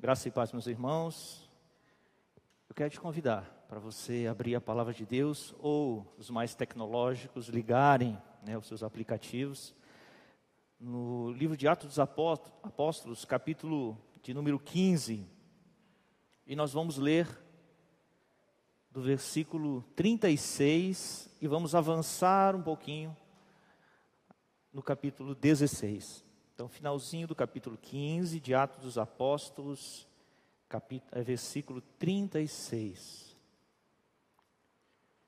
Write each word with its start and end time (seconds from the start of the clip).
Graça 0.00 0.28
e 0.28 0.30
paz, 0.30 0.50
meus 0.50 0.66
irmãos. 0.66 1.46
Eu 2.70 2.74
quero 2.74 2.88
te 2.88 2.98
convidar 2.98 3.42
para 3.68 3.78
você 3.78 4.26
abrir 4.30 4.54
a 4.54 4.60
palavra 4.60 4.94
de 4.94 5.04
Deus 5.04 5.54
ou 5.58 6.10
os 6.16 6.30
mais 6.30 6.54
tecnológicos 6.54 7.48
ligarem 7.48 8.18
né, 8.42 8.56
os 8.56 8.66
seus 8.66 8.82
aplicativos 8.82 9.74
no 10.80 11.30
livro 11.32 11.54
de 11.54 11.68
Atos 11.68 11.86
dos 11.86 11.98
Apóstolos, 11.98 13.26
capítulo 13.26 13.94
de 14.22 14.32
número 14.32 14.58
15. 14.58 15.28
E 16.46 16.56
nós 16.56 16.72
vamos 16.72 16.96
ler 16.96 17.28
do 18.90 19.02
versículo 19.02 19.82
36 19.94 21.28
e 21.42 21.46
vamos 21.46 21.74
avançar 21.74 22.56
um 22.56 22.62
pouquinho 22.62 23.14
no 24.72 24.82
capítulo 24.82 25.34
16. 25.34 26.29
Então, 26.60 26.68
finalzinho 26.68 27.26
do 27.26 27.34
capítulo 27.34 27.78
15 27.78 28.38
de 28.38 28.54
Atos 28.54 28.82
dos 28.82 28.98
Apóstolos, 28.98 30.06
capítulo, 30.68 31.10
é 31.10 31.22
versículo 31.22 31.80
36. 31.98 33.34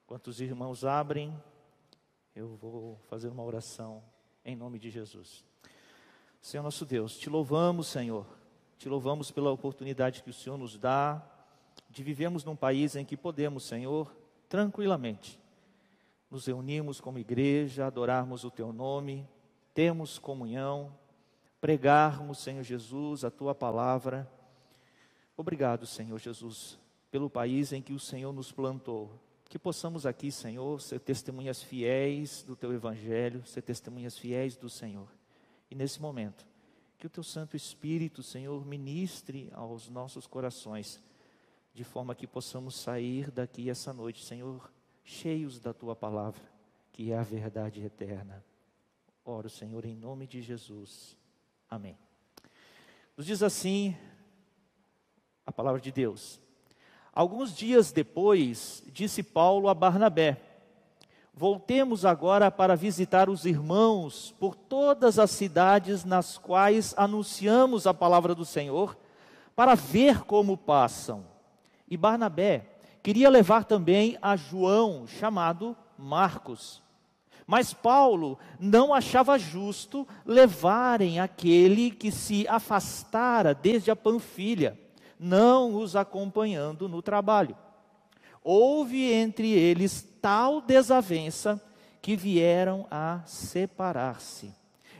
Enquanto 0.04 0.26
os 0.26 0.42
irmãos 0.42 0.84
abrem, 0.84 1.34
eu 2.36 2.54
vou 2.56 3.00
fazer 3.08 3.28
uma 3.28 3.42
oração 3.42 4.04
em 4.44 4.54
nome 4.54 4.78
de 4.78 4.90
Jesus. 4.90 5.42
Senhor 6.38 6.62
nosso 6.62 6.84
Deus, 6.84 7.16
te 7.16 7.30
louvamos, 7.30 7.86
Senhor, 7.86 8.26
te 8.76 8.86
louvamos 8.90 9.30
pela 9.30 9.50
oportunidade 9.50 10.22
que 10.22 10.28
o 10.28 10.34
Senhor 10.34 10.58
nos 10.58 10.76
dá 10.76 11.26
de 11.88 12.02
vivermos 12.02 12.44
num 12.44 12.54
país 12.54 12.94
em 12.94 13.06
que 13.06 13.16
podemos, 13.16 13.64
Senhor, 13.64 14.14
tranquilamente 14.50 15.40
nos 16.30 16.44
reunirmos 16.44 17.00
como 17.00 17.18
igreja, 17.18 17.86
adorarmos 17.86 18.44
o 18.44 18.50
Teu 18.50 18.70
nome, 18.70 19.26
termos 19.72 20.18
comunhão, 20.18 20.92
pregarmos, 21.62 22.38
Senhor 22.38 22.64
Jesus, 22.64 23.22
a 23.22 23.30
tua 23.30 23.54
palavra. 23.54 24.28
Obrigado, 25.36 25.86
Senhor 25.86 26.18
Jesus, 26.18 26.76
pelo 27.08 27.30
país 27.30 27.72
em 27.72 27.80
que 27.80 27.92
o 27.92 28.00
Senhor 28.00 28.32
nos 28.32 28.50
plantou. 28.50 29.16
Que 29.48 29.60
possamos 29.60 30.04
aqui, 30.04 30.32
Senhor, 30.32 30.80
ser 30.80 30.98
testemunhas 30.98 31.62
fiéis 31.62 32.42
do 32.42 32.56
teu 32.56 32.72
evangelho, 32.72 33.46
ser 33.46 33.62
testemunhas 33.62 34.18
fiéis 34.18 34.56
do 34.56 34.68
Senhor. 34.68 35.06
E 35.70 35.76
nesse 35.76 36.02
momento, 36.02 36.44
que 36.98 37.06
o 37.06 37.10
teu 37.10 37.22
Santo 37.22 37.56
Espírito, 37.56 38.24
Senhor, 38.24 38.66
ministre 38.66 39.48
aos 39.52 39.88
nossos 39.88 40.26
corações, 40.26 41.00
de 41.72 41.84
forma 41.84 42.12
que 42.12 42.26
possamos 42.26 42.74
sair 42.74 43.30
daqui 43.30 43.70
essa 43.70 43.92
noite, 43.92 44.24
Senhor, 44.24 44.68
cheios 45.04 45.60
da 45.60 45.72
tua 45.72 45.94
palavra, 45.94 46.42
que 46.90 47.12
é 47.12 47.18
a 47.18 47.22
verdade 47.22 47.84
eterna. 47.84 48.44
Oro, 49.24 49.48
Senhor, 49.48 49.84
em 49.84 49.94
nome 49.94 50.26
de 50.26 50.42
Jesus. 50.42 51.21
Amém. 51.72 51.96
Nos 53.16 53.24
diz 53.24 53.42
assim 53.42 53.96
a 55.46 55.50
palavra 55.50 55.80
de 55.80 55.90
Deus. 55.90 56.38
Alguns 57.14 57.56
dias 57.56 57.90
depois, 57.90 58.84
disse 58.88 59.22
Paulo 59.22 59.70
a 59.70 59.74
Barnabé: 59.74 60.38
Voltemos 61.32 62.04
agora 62.04 62.50
para 62.50 62.76
visitar 62.76 63.30
os 63.30 63.46
irmãos 63.46 64.34
por 64.38 64.54
todas 64.54 65.18
as 65.18 65.30
cidades 65.30 66.04
nas 66.04 66.36
quais 66.36 66.92
anunciamos 66.94 67.86
a 67.86 67.94
palavra 67.94 68.34
do 68.34 68.44
Senhor, 68.44 68.94
para 69.56 69.74
ver 69.74 70.24
como 70.24 70.58
passam. 70.58 71.24
E 71.88 71.96
Barnabé 71.96 72.66
queria 73.02 73.30
levar 73.30 73.64
também 73.64 74.18
a 74.20 74.36
João, 74.36 75.06
chamado 75.06 75.74
Marcos. 75.96 76.82
Mas 77.52 77.74
Paulo 77.74 78.38
não 78.58 78.94
achava 78.94 79.38
justo 79.38 80.08
levarem 80.24 81.20
aquele 81.20 81.90
que 81.90 82.10
se 82.10 82.48
afastara 82.48 83.54
desde 83.54 83.90
a 83.90 83.94
Panfilha, 83.94 84.80
não 85.20 85.74
os 85.74 85.94
acompanhando 85.94 86.88
no 86.88 87.02
trabalho. 87.02 87.54
Houve 88.42 89.12
entre 89.12 89.50
eles 89.50 90.00
tal 90.22 90.62
desavença 90.62 91.62
que 92.00 92.16
vieram 92.16 92.86
a 92.90 93.20
separar-se. 93.26 94.50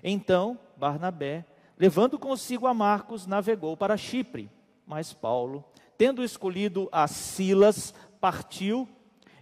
Então, 0.04 0.58
Barnabé, 0.76 1.46
levando 1.78 2.18
consigo 2.18 2.66
a 2.66 2.74
Marcos, 2.74 3.26
navegou 3.26 3.78
para 3.78 3.96
Chipre. 3.96 4.50
Mas 4.86 5.10
Paulo, 5.10 5.64
tendo 5.96 6.22
escolhido 6.22 6.86
a 6.92 7.08
Silas, 7.08 7.94
partiu 8.20 8.86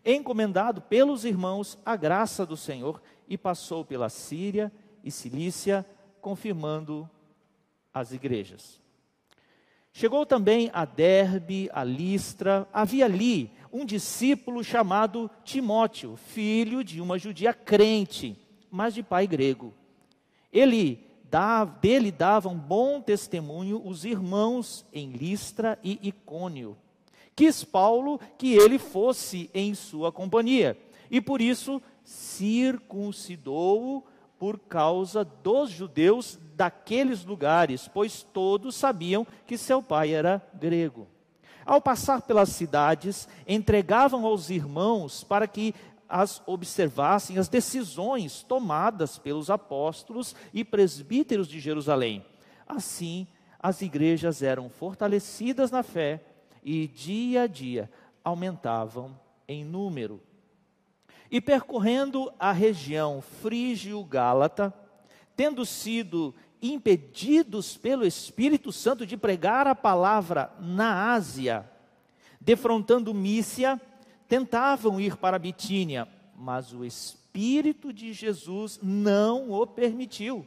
encomendado 0.04 0.80
pelos 0.80 1.24
irmãos 1.24 1.78
a 1.84 1.96
graça 1.96 2.46
do 2.46 2.56
Senhor, 2.56 3.00
e 3.28 3.38
passou 3.38 3.84
pela 3.84 4.08
Síria 4.08 4.72
e 5.04 5.10
Cilícia, 5.10 5.86
confirmando 6.20 7.08
as 7.94 8.12
igrejas. 8.12 8.80
Chegou 9.92 10.26
também 10.26 10.70
a 10.72 10.84
Derbe, 10.84 11.70
a 11.72 11.84
Listra, 11.84 12.68
havia 12.72 13.04
ali 13.04 13.52
um 13.72 13.84
discípulo 13.84 14.64
chamado 14.64 15.30
Timóteo, 15.44 16.16
filho 16.16 16.82
de 16.82 17.00
uma 17.00 17.18
judia 17.18 17.54
crente, 17.54 18.36
mas 18.70 18.94
de 18.94 19.02
pai 19.02 19.26
grego. 19.26 19.72
Ele 20.52 21.06
dele 21.80 22.10
davam 22.10 22.56
bom 22.56 23.00
testemunho 23.00 23.80
os 23.86 24.04
irmãos 24.04 24.84
em 24.92 25.12
Listra 25.12 25.78
e 25.84 26.00
Icônio 26.02 26.76
Quis 27.40 27.64
Paulo 27.64 28.20
que 28.36 28.52
ele 28.52 28.78
fosse 28.78 29.48
em 29.54 29.74
sua 29.74 30.12
companhia, 30.12 30.76
e 31.10 31.22
por 31.22 31.40
isso 31.40 31.80
circuncidou-o 32.04 34.04
por 34.38 34.58
causa 34.58 35.24
dos 35.24 35.70
judeus 35.70 36.38
daqueles 36.54 37.24
lugares, 37.24 37.88
pois 37.88 38.22
todos 38.22 38.76
sabiam 38.76 39.26
que 39.46 39.56
seu 39.56 39.82
pai 39.82 40.12
era 40.12 40.46
grego. 40.52 41.08
Ao 41.64 41.80
passar 41.80 42.20
pelas 42.20 42.50
cidades, 42.50 43.26
entregavam 43.48 44.26
aos 44.26 44.50
irmãos 44.50 45.24
para 45.24 45.48
que 45.48 45.74
as 46.06 46.42
observassem 46.44 47.38
as 47.38 47.48
decisões 47.48 48.42
tomadas 48.42 49.18
pelos 49.18 49.48
apóstolos 49.48 50.36
e 50.52 50.62
presbíteros 50.62 51.48
de 51.48 51.58
Jerusalém. 51.58 52.22
Assim, 52.68 53.26
as 53.58 53.80
igrejas 53.80 54.42
eram 54.42 54.68
fortalecidas 54.68 55.70
na 55.70 55.82
fé 55.82 56.22
e 56.62 56.86
dia 56.86 57.42
a 57.42 57.46
dia 57.46 57.90
aumentavam 58.24 59.18
em 59.46 59.64
número. 59.64 60.20
E 61.30 61.40
percorrendo 61.40 62.32
a 62.38 62.52
região 62.52 63.20
frígio-gálata, 63.20 64.74
tendo 65.36 65.64
sido 65.64 66.34
impedidos 66.60 67.76
pelo 67.76 68.06
Espírito 68.06 68.72
Santo 68.72 69.06
de 69.06 69.16
pregar 69.16 69.66
a 69.66 69.74
palavra 69.74 70.52
na 70.60 71.12
Ásia, 71.12 71.68
defrontando 72.40 73.14
Mícia, 73.14 73.80
tentavam 74.28 75.00
ir 75.00 75.16
para 75.16 75.38
Bitínia, 75.38 76.06
mas 76.36 76.72
o 76.72 76.84
Espírito 76.84 77.92
de 77.92 78.12
Jesus 78.12 78.78
não 78.82 79.50
o 79.50 79.66
permitiu. 79.66 80.46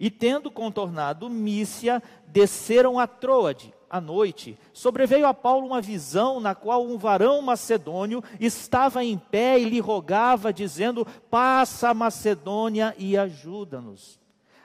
E 0.00 0.10
tendo 0.10 0.50
contornado 0.50 1.28
Mícia, 1.28 2.02
desceram 2.26 2.98
a 2.98 3.06
Troade, 3.06 3.74
à 3.90 4.00
noite, 4.00 4.58
sobreveio 4.72 5.26
a 5.26 5.32
Paulo 5.32 5.66
uma 5.66 5.80
visão 5.80 6.40
na 6.40 6.54
qual 6.54 6.84
um 6.84 6.98
varão 6.98 7.40
macedônio 7.40 8.22
estava 8.38 9.02
em 9.02 9.16
pé 9.16 9.58
e 9.58 9.64
lhe 9.64 9.80
rogava, 9.80 10.52
dizendo: 10.52 11.06
Passa 11.30 11.94
Macedônia 11.94 12.94
e 12.98 13.16
ajuda-nos. 13.16 14.18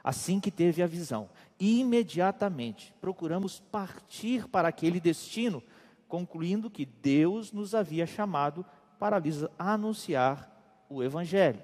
Assim 0.03 0.39
que 0.39 0.51
teve 0.51 0.83
a 0.83 0.87
visão, 0.87 1.29
imediatamente 1.59 2.93
procuramos 2.99 3.61
partir 3.71 4.47
para 4.49 4.67
aquele 4.67 4.99
destino, 4.99 5.63
concluindo 6.07 6.69
que 6.69 6.85
Deus 6.85 7.53
nos 7.53 7.73
havia 7.73 8.05
chamado 8.05 8.65
para 8.99 9.17
lhes 9.19 9.45
anunciar 9.57 10.49
o 10.89 11.01
Evangelho. 11.01 11.61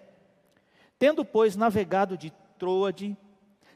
Tendo, 0.98 1.24
pois, 1.24 1.56
navegado 1.56 2.18
de 2.18 2.32
Troade, 2.58 3.18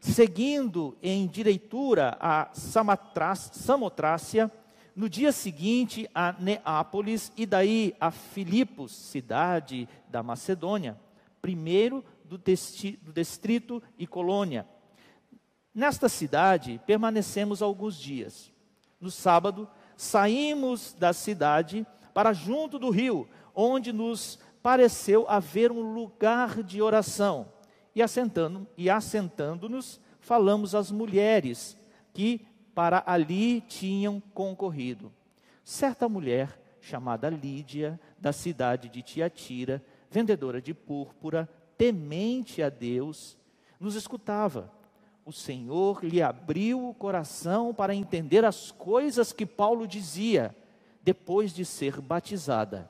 seguindo 0.04 0.98
em 1.02 1.26
direitura 1.26 2.18
a 2.20 2.50
Samotrácia, 2.54 4.52
no 4.94 5.08
dia 5.08 5.32
seguinte 5.32 6.10
a 6.14 6.34
Neápolis 6.34 7.32
e 7.38 7.46
daí 7.46 7.96
a 8.02 8.12
Filipos, 8.12 8.92
cidade 8.92 9.88
da 10.10 10.22
Macedônia, 10.22 11.00
primeiro 11.42 12.04
do, 12.26 12.38
do 12.38 13.14
distrito 13.14 13.82
e 13.98 14.06
colônia. 14.06 14.68
Nesta 15.74 16.10
cidade 16.10 16.82
permanecemos 16.86 17.62
alguns 17.62 17.96
dias. 17.96 18.52
No 19.00 19.10
sábado, 19.10 19.70
saímos 19.96 20.94
da 21.00 21.14
cidade 21.14 21.88
para 22.14 22.34
junto 22.34 22.78
do 22.78 22.90
rio, 22.90 23.26
onde 23.56 23.94
nos 23.94 24.38
pareceu 24.62 25.26
haver 25.30 25.72
um 25.72 25.94
lugar 25.94 26.62
de 26.62 26.82
oração 26.82 27.48
e 27.96 28.02
assentando 28.02 28.68
e 28.78 28.90
assentando-nos, 28.90 30.00
falamos 30.20 30.74
às 30.74 30.92
mulheres 30.92 31.78
que 32.14 32.46
para 32.74 33.04
ali 33.06 33.62
tinham 33.62 34.22
concorrido. 34.34 35.12
Certa 35.64 36.10
mulher 36.10 36.60
chamada 36.82 37.30
Lídia, 37.30 38.00
da 38.20 38.34
cidade 38.34 38.90
de 38.90 39.02
Tiatira, 39.02 39.84
vendedora 40.10 40.62
de 40.62 40.74
púrpura, 40.74 41.50
temente 41.78 42.62
a 42.62 42.70
Deus, 42.70 43.38
nos 43.80 43.96
escutava. 43.96 44.72
o 45.26 45.32
Senhor 45.32 46.04
lhe 46.04 46.22
abriu 46.22 46.90
o 46.90 46.94
coração 46.94 47.74
para 47.74 47.96
entender 47.96 48.44
as 48.44 48.72
coisas 48.72 49.32
que 49.32 49.46
Paulo 49.46 49.88
dizia 49.88 50.54
depois 51.02 51.54
de 51.54 51.64
ser 51.64 52.02
batizada. 52.02 52.90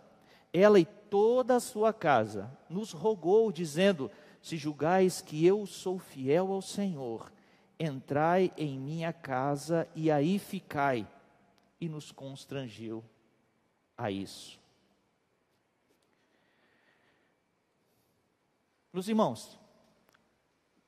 Ela 0.51 0.79
e 0.79 0.85
toda 0.85 1.55
a 1.55 1.59
sua 1.59 1.93
casa 1.93 2.49
nos 2.67 2.91
rogou, 2.91 3.51
dizendo: 3.51 4.09
Se 4.43 4.57
julgais 4.57 5.21
que 5.21 5.45
eu 5.45 5.65
sou 5.65 5.97
fiel 5.97 6.51
ao 6.51 6.61
Senhor, 6.61 7.31
entrai 7.79 8.51
em 8.57 8.77
minha 8.77 9.13
casa 9.13 9.87
e 9.95 10.11
aí 10.11 10.37
ficai. 10.37 11.07
E 11.79 11.87
nos 11.87 12.11
constrangiu 12.11 13.01
a 13.97 14.11
isso. 14.11 14.59
Meus 18.91 19.07
irmãos, 19.07 19.57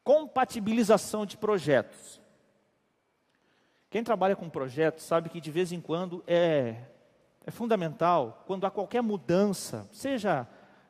compatibilização 0.04 1.26
de 1.26 1.38
projetos. 1.38 2.20
Quem 3.90 4.04
trabalha 4.04 4.36
com 4.36 4.50
projetos 4.50 5.06
sabe 5.06 5.30
que 5.30 5.40
de 5.40 5.50
vez 5.50 5.72
em 5.72 5.80
quando 5.80 6.22
é, 6.28 6.84
é 7.46 7.52
fundamental, 7.52 8.44
quando 8.46 8.66
há 8.66 8.70
qualquer 8.70 9.02
mudança, 9.02 9.88
seja 9.94 10.46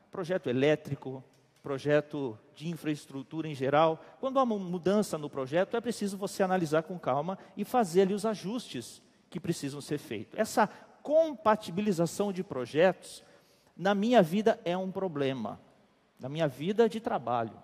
projeto 0.10 0.50
elétrico, 0.50 1.24
projeto 1.66 2.38
de 2.54 2.70
infraestrutura 2.70 3.48
em 3.48 3.56
geral, 3.56 4.00
quando 4.20 4.38
há 4.38 4.44
uma 4.44 4.60
mudança 4.60 5.18
no 5.18 5.28
projeto, 5.28 5.76
é 5.76 5.82
preciso 5.82 6.16
você 6.16 6.44
analisar 6.44 6.84
com 6.84 7.00
calma 7.00 7.40
e 7.58 7.66
fazer 7.66 8.04
ali 8.04 8.14
os 8.14 8.24
ajustes 8.24 9.02
que 9.32 9.40
precisam 9.40 9.82
ser 9.82 9.98
feitos. 9.98 10.38
Essa 10.38 10.68
compatibilização 11.02 12.32
de 12.32 12.44
projetos, 12.44 13.24
na 13.76 13.96
minha 13.96 14.22
vida, 14.22 14.60
é 14.64 14.78
um 14.78 14.92
problema. 14.92 15.60
Na 16.20 16.30
minha 16.30 16.48
vida 16.48 16.88
de 16.88 17.00
trabalho. 17.00 17.58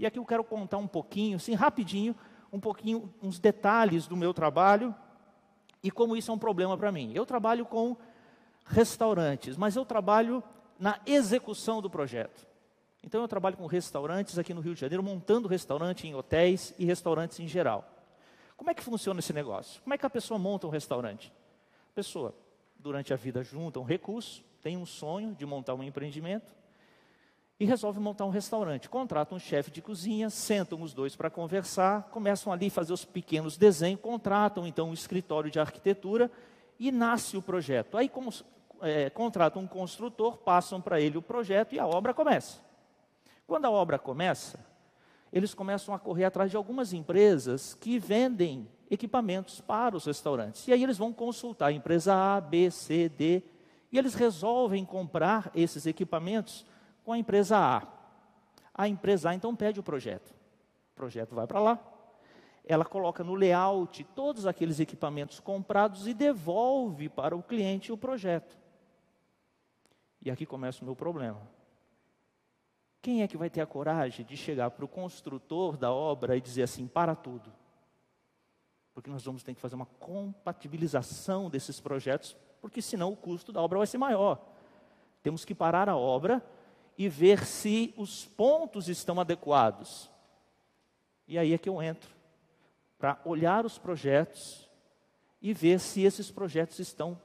E 0.00 0.04
aqui 0.04 0.18
eu 0.18 0.26
quero 0.26 0.42
contar 0.42 0.78
um 0.78 0.88
pouquinho, 0.88 1.36
assim, 1.36 1.54
rapidinho, 1.54 2.16
um 2.52 2.58
pouquinho, 2.58 3.14
uns 3.22 3.38
detalhes 3.38 4.08
do 4.08 4.16
meu 4.16 4.34
trabalho 4.34 4.92
e 5.80 5.92
como 5.92 6.16
isso 6.16 6.28
é 6.28 6.34
um 6.34 6.38
problema 6.38 6.76
para 6.76 6.90
mim. 6.90 7.12
Eu 7.14 7.24
trabalho 7.24 7.64
com 7.64 7.96
restaurantes, 8.66 9.56
mas 9.56 9.76
eu 9.76 9.84
trabalho 9.84 10.42
na 10.76 10.98
execução 11.06 11.80
do 11.80 11.88
projeto. 11.88 12.52
Então 13.04 13.20
eu 13.20 13.28
trabalho 13.28 13.56
com 13.56 13.66
restaurantes 13.66 14.38
aqui 14.38 14.54
no 14.54 14.60
Rio 14.60 14.74
de 14.74 14.80
Janeiro, 14.80 15.02
montando 15.02 15.46
restaurante 15.46 16.06
em 16.06 16.14
hotéis 16.14 16.74
e 16.78 16.84
restaurantes 16.84 17.38
em 17.38 17.46
geral. 17.46 17.88
Como 18.56 18.70
é 18.70 18.74
que 18.74 18.82
funciona 18.82 19.20
esse 19.20 19.32
negócio? 19.32 19.82
Como 19.82 19.92
é 19.92 19.98
que 19.98 20.06
a 20.06 20.10
pessoa 20.10 20.38
monta 20.38 20.66
um 20.66 20.70
restaurante? 20.70 21.32
A 21.90 21.94
pessoa, 21.94 22.34
durante 22.78 23.12
a 23.12 23.16
vida, 23.16 23.44
junta 23.44 23.78
um 23.78 23.84
recurso, 23.84 24.42
tem 24.62 24.76
um 24.76 24.86
sonho 24.86 25.34
de 25.34 25.44
montar 25.44 25.74
um 25.74 25.82
empreendimento, 25.82 26.54
e 27.58 27.64
resolve 27.64 28.00
montar 28.00 28.24
um 28.24 28.30
restaurante. 28.30 28.88
Contrata 28.88 29.34
um 29.34 29.38
chefe 29.38 29.70
de 29.70 29.80
cozinha, 29.80 30.28
sentam 30.28 30.82
os 30.82 30.92
dois 30.92 31.14
para 31.14 31.30
conversar, 31.30 32.04
começam 32.10 32.52
ali 32.52 32.66
a 32.66 32.70
fazer 32.70 32.92
os 32.92 33.04
pequenos 33.04 33.56
desenhos, 33.56 34.00
contratam 34.00 34.66
então 34.66 34.90
um 34.90 34.92
escritório 34.92 35.50
de 35.50 35.60
arquitetura 35.60 36.30
e 36.78 36.90
nasce 36.90 37.36
o 37.36 37.42
projeto. 37.42 37.96
Aí 37.96 38.10
é, 38.80 39.08
contratam 39.10 39.62
um 39.62 39.66
construtor, 39.68 40.38
passam 40.38 40.80
para 40.80 41.00
ele 41.00 41.16
o 41.16 41.22
projeto 41.22 41.74
e 41.74 41.78
a 41.78 41.86
obra 41.86 42.12
começa. 42.12 42.60
Quando 43.46 43.66
a 43.66 43.70
obra 43.70 43.98
começa, 43.98 44.64
eles 45.32 45.52
começam 45.52 45.94
a 45.94 45.98
correr 45.98 46.24
atrás 46.24 46.50
de 46.50 46.56
algumas 46.56 46.92
empresas 46.92 47.74
que 47.74 47.98
vendem 47.98 48.68
equipamentos 48.90 49.60
para 49.60 49.96
os 49.96 50.04
restaurantes. 50.04 50.66
E 50.68 50.72
aí 50.72 50.82
eles 50.82 50.96
vão 50.96 51.12
consultar 51.12 51.66
a 51.66 51.72
empresa 51.72 52.14
A, 52.14 52.40
B, 52.40 52.70
C, 52.70 53.08
D, 53.08 53.42
e 53.90 53.98
eles 53.98 54.14
resolvem 54.14 54.84
comprar 54.84 55.50
esses 55.54 55.86
equipamentos 55.86 56.64
com 57.04 57.12
a 57.12 57.18
empresa 57.18 57.58
A. 57.58 57.82
A 58.72 58.88
empresa 58.88 59.30
A 59.30 59.34
então 59.34 59.54
pede 59.54 59.78
o 59.78 59.82
projeto. 59.82 60.30
O 60.30 60.94
projeto 60.94 61.34
vai 61.34 61.46
para 61.46 61.60
lá. 61.60 61.78
Ela 62.64 62.84
coloca 62.84 63.22
no 63.22 63.34
layout 63.34 64.04
todos 64.14 64.46
aqueles 64.46 64.80
equipamentos 64.80 65.38
comprados 65.38 66.06
e 66.06 66.14
devolve 66.14 67.08
para 67.08 67.36
o 67.36 67.42
cliente 67.42 67.92
o 67.92 67.96
projeto. 67.96 68.56
E 70.22 70.30
aqui 70.30 70.46
começa 70.46 70.80
o 70.80 70.84
meu 70.84 70.96
problema. 70.96 71.53
Quem 73.04 73.20
é 73.20 73.28
que 73.28 73.36
vai 73.36 73.50
ter 73.50 73.60
a 73.60 73.66
coragem 73.66 74.24
de 74.24 74.34
chegar 74.34 74.70
para 74.70 74.82
o 74.82 74.88
construtor 74.88 75.76
da 75.76 75.92
obra 75.92 76.38
e 76.38 76.40
dizer 76.40 76.62
assim: 76.62 76.86
para 76.86 77.14
tudo? 77.14 77.52
Porque 78.94 79.10
nós 79.10 79.22
vamos 79.22 79.42
ter 79.42 79.54
que 79.54 79.60
fazer 79.60 79.74
uma 79.74 79.84
compatibilização 79.84 81.50
desses 81.50 81.78
projetos, 81.78 82.34
porque 82.62 82.80
senão 82.80 83.12
o 83.12 83.16
custo 83.16 83.52
da 83.52 83.60
obra 83.60 83.76
vai 83.76 83.86
ser 83.86 83.98
maior. 83.98 84.42
Temos 85.22 85.44
que 85.44 85.54
parar 85.54 85.86
a 85.86 85.94
obra 85.94 86.42
e 86.96 87.06
ver 87.06 87.44
se 87.44 87.92
os 87.98 88.24
pontos 88.24 88.88
estão 88.88 89.20
adequados. 89.20 90.10
E 91.28 91.36
aí 91.36 91.52
é 91.52 91.58
que 91.58 91.68
eu 91.68 91.82
entro 91.82 92.08
para 92.96 93.20
olhar 93.26 93.66
os 93.66 93.76
projetos 93.76 94.66
e 95.42 95.52
ver 95.52 95.78
se 95.78 96.00
esses 96.04 96.30
projetos 96.30 96.78
estão 96.78 97.20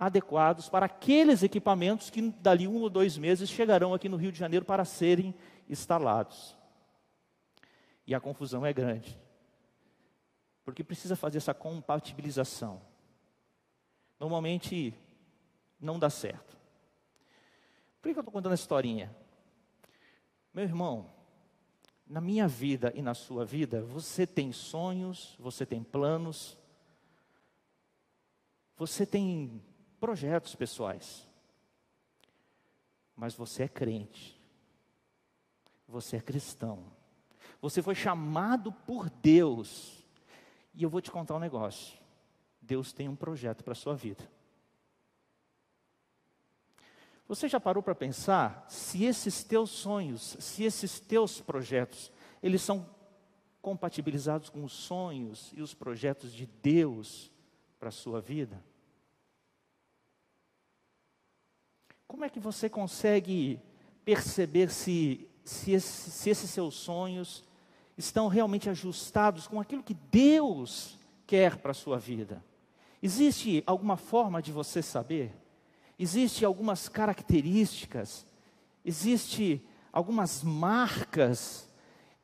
adequados 0.00 0.66
para 0.66 0.86
aqueles 0.86 1.42
equipamentos 1.42 2.08
que 2.08 2.22
dali 2.22 2.66
um 2.66 2.80
ou 2.80 2.88
dois 2.88 3.18
meses 3.18 3.50
chegarão 3.50 3.92
aqui 3.92 4.08
no 4.08 4.16
Rio 4.16 4.32
de 4.32 4.38
Janeiro 4.38 4.64
para 4.64 4.82
serem 4.86 5.34
instalados. 5.68 6.56
E 8.06 8.14
a 8.14 8.18
confusão 8.18 8.64
é 8.64 8.72
grande, 8.72 9.20
porque 10.64 10.82
precisa 10.82 11.14
fazer 11.14 11.36
essa 11.36 11.52
compatibilização. 11.52 12.80
Normalmente 14.18 14.94
não 15.78 15.98
dá 15.98 16.08
certo. 16.08 16.56
Por 18.00 18.10
que 18.10 18.18
eu 18.18 18.22
estou 18.22 18.32
contando 18.32 18.54
essa 18.54 18.62
historinha? 18.62 19.14
Meu 20.54 20.64
irmão, 20.64 21.10
na 22.06 22.22
minha 22.22 22.48
vida 22.48 22.90
e 22.94 23.02
na 23.02 23.12
sua 23.12 23.44
vida, 23.44 23.82
você 23.82 24.26
tem 24.26 24.50
sonhos, 24.50 25.36
você 25.38 25.66
tem 25.66 25.82
planos, 25.82 26.58
você 28.78 29.04
tem 29.04 29.62
projetos 30.00 30.54
pessoais, 30.54 31.28
mas 33.14 33.34
você 33.34 33.64
é 33.64 33.68
crente, 33.68 34.40
você 35.86 36.16
é 36.16 36.20
cristão, 36.20 36.84
você 37.60 37.82
foi 37.82 37.94
chamado 37.94 38.72
por 38.72 39.10
Deus, 39.10 40.02
e 40.74 40.82
eu 40.82 40.88
vou 40.88 41.02
te 41.02 41.10
contar 41.10 41.36
um 41.36 41.40
negócio: 41.40 41.98
Deus 42.60 42.92
tem 42.92 43.08
um 43.08 43.16
projeto 43.16 43.62
para 43.62 43.72
a 43.72 43.76
sua 43.76 43.94
vida. 43.94 44.28
Você 47.28 47.48
já 47.48 47.60
parou 47.60 47.80
para 47.80 47.94
pensar 47.94 48.66
se 48.68 49.04
esses 49.04 49.44
teus 49.44 49.70
sonhos, 49.70 50.36
se 50.40 50.64
esses 50.64 50.98
teus 50.98 51.40
projetos, 51.40 52.10
eles 52.42 52.60
são 52.60 52.88
compatibilizados 53.62 54.48
com 54.48 54.64
os 54.64 54.72
sonhos 54.72 55.52
e 55.54 55.62
os 55.62 55.72
projetos 55.72 56.32
de 56.32 56.46
Deus 56.46 57.30
para 57.78 57.90
a 57.90 57.92
sua 57.92 58.20
vida? 58.20 58.60
Como 62.10 62.24
é 62.24 62.28
que 62.28 62.40
você 62.40 62.68
consegue 62.68 63.60
perceber 64.04 64.72
se, 64.72 65.28
se, 65.44 65.70
esse, 65.70 66.10
se 66.10 66.28
esses 66.28 66.50
seus 66.50 66.74
sonhos 66.74 67.44
estão 67.96 68.26
realmente 68.26 68.68
ajustados 68.68 69.46
com 69.46 69.60
aquilo 69.60 69.80
que 69.80 69.94
Deus 69.94 70.98
quer 71.24 71.58
para 71.58 71.70
a 71.70 71.74
sua 71.74 72.00
vida? 72.00 72.44
Existe 73.00 73.62
alguma 73.64 73.96
forma 73.96 74.42
de 74.42 74.50
você 74.50 74.82
saber? 74.82 75.32
Existem 75.96 76.44
algumas 76.44 76.88
características, 76.88 78.26
existe 78.84 79.64
algumas 79.92 80.42
marcas 80.42 81.68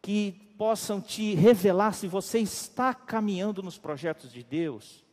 que 0.03 0.33
possam 0.59 1.01
te 1.01 1.33
revelar 1.37 1.95
se 1.95 2.09
você 2.09 2.41
está 2.41 2.93
caminhando 2.93 3.63
nos 3.63 3.79
projetos 3.79 4.33
de 4.33 4.43
Deus, 4.43 5.05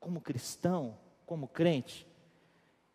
como 0.00 0.22
cristão, 0.22 0.96
como 1.26 1.46
crente. 1.46 2.08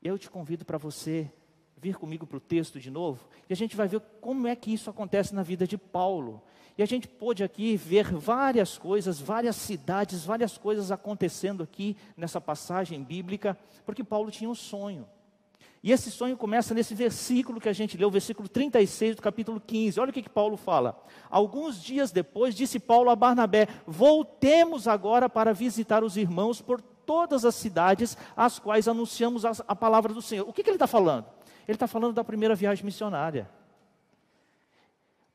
Eu 0.05 0.19
te 0.19 0.29
convido 0.29 0.63
para 0.63 0.77
você 0.77 1.31
vir 1.77 1.95
comigo 1.95 2.27
para 2.27 2.37
o 2.37 2.39
texto 2.39 2.79
de 2.79 2.91
novo, 2.91 3.27
e 3.49 3.53
a 3.53 3.55
gente 3.55 3.75
vai 3.75 3.87
ver 3.87 3.99
como 4.21 4.45
é 4.45 4.55
que 4.55 4.71
isso 4.71 4.87
acontece 4.87 5.33
na 5.33 5.41
vida 5.41 5.65
de 5.65 5.79
Paulo. 5.79 6.43
E 6.77 6.83
a 6.83 6.85
gente 6.85 7.07
pôde 7.07 7.43
aqui 7.43 7.75
ver 7.75 8.13
várias 8.13 8.77
coisas, 8.77 9.19
várias 9.19 9.55
cidades, 9.55 10.23
várias 10.23 10.59
coisas 10.59 10.91
acontecendo 10.91 11.63
aqui 11.63 11.97
nessa 12.15 12.39
passagem 12.39 13.03
bíblica, 13.03 13.57
porque 13.83 14.03
Paulo 14.03 14.29
tinha 14.29 14.47
um 14.47 14.53
sonho. 14.53 15.07
E 15.81 15.91
esse 15.91 16.11
sonho 16.11 16.37
começa 16.37 16.75
nesse 16.75 16.93
versículo 16.93 17.59
que 17.59 17.69
a 17.69 17.73
gente 17.73 17.97
leu, 17.97 18.09
o 18.09 18.11
versículo 18.11 18.47
36 18.47 19.15
do 19.15 19.23
capítulo 19.23 19.59
15. 19.59 19.99
Olha 19.99 20.11
o 20.11 20.13
que, 20.13 20.21
que 20.21 20.29
Paulo 20.29 20.55
fala. 20.55 21.03
Alguns 21.31 21.81
dias 21.81 22.11
depois, 22.11 22.53
disse 22.53 22.79
Paulo 22.79 23.09
a 23.09 23.15
Barnabé: 23.15 23.67
Voltemos 23.87 24.87
agora 24.87 25.27
para 25.27 25.51
visitar 25.51 26.03
os 26.03 26.15
irmãos 26.15 26.61
por 26.61 26.79
todas 27.05 27.45
as 27.45 27.55
cidades 27.55 28.17
às 28.35 28.59
quais 28.59 28.87
anunciamos 28.87 29.45
a, 29.45 29.51
a 29.67 29.75
palavra 29.75 30.13
do 30.13 30.21
Senhor. 30.21 30.47
O 30.47 30.53
que, 30.53 30.63
que 30.63 30.69
ele 30.69 30.75
está 30.75 30.87
falando? 30.87 31.25
Ele 31.67 31.75
está 31.75 31.87
falando 31.87 32.13
da 32.13 32.23
primeira 32.23 32.55
viagem 32.55 32.85
missionária. 32.85 33.49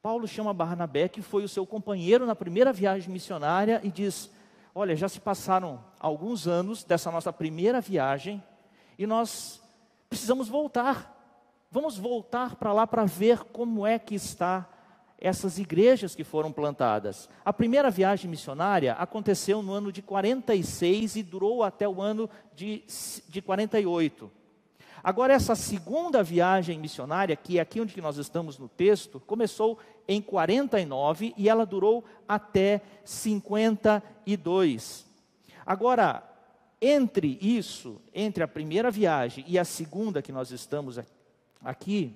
Paulo 0.02 0.26
chama 0.26 0.54
Barnabé, 0.54 1.08
que 1.08 1.20
foi 1.20 1.44
o 1.44 1.48
seu 1.48 1.66
companheiro 1.66 2.24
na 2.24 2.34
primeira 2.34 2.72
viagem 2.72 3.12
missionária, 3.12 3.80
e 3.84 3.90
diz: 3.90 4.30
Olha, 4.74 4.96
já 4.96 5.08
se 5.08 5.20
passaram 5.20 5.82
alguns 5.98 6.46
anos 6.46 6.84
dessa 6.84 7.10
nossa 7.10 7.32
primeira 7.32 7.80
viagem 7.80 8.42
e 8.98 9.06
nós 9.06 9.60
precisamos 10.08 10.48
voltar. 10.48 11.16
Vamos 11.70 11.98
voltar 11.98 12.56
para 12.56 12.72
lá 12.72 12.86
para 12.86 13.04
ver 13.04 13.44
como 13.44 13.86
é 13.86 13.98
que 13.98 14.14
está 14.14 14.68
essas 15.20 15.58
igrejas 15.58 16.14
que 16.14 16.24
foram 16.24 16.50
plantadas. 16.50 17.28
A 17.44 17.52
primeira 17.52 17.90
viagem 17.90 18.30
missionária 18.30 18.94
aconteceu 18.94 19.62
no 19.62 19.72
ano 19.72 19.92
de 19.92 20.00
46 20.00 21.16
e 21.16 21.22
durou 21.22 21.62
até 21.62 21.86
o 21.86 22.00
ano 22.00 22.30
de, 22.54 22.82
de 23.28 23.42
48. 23.42 24.30
Agora, 25.02 25.32
essa 25.32 25.54
segunda 25.54 26.22
viagem 26.22 26.78
missionária, 26.78 27.34
que 27.34 27.58
é 27.58 27.62
aqui 27.62 27.80
onde 27.80 27.98
nós 28.00 28.18
estamos 28.18 28.58
no 28.58 28.68
texto, 28.68 29.18
começou 29.20 29.78
em 30.06 30.20
49 30.20 31.32
e 31.36 31.48
ela 31.48 31.64
durou 31.64 32.04
até 32.28 32.82
52. 33.04 35.06
Agora, 35.64 36.22
entre 36.80 37.38
isso, 37.40 38.00
entre 38.14 38.42
a 38.42 38.48
primeira 38.48 38.90
viagem 38.90 39.44
e 39.46 39.58
a 39.58 39.64
segunda 39.64 40.22
que 40.22 40.32
nós 40.32 40.50
estamos 40.50 40.98
aqui, 41.62 42.14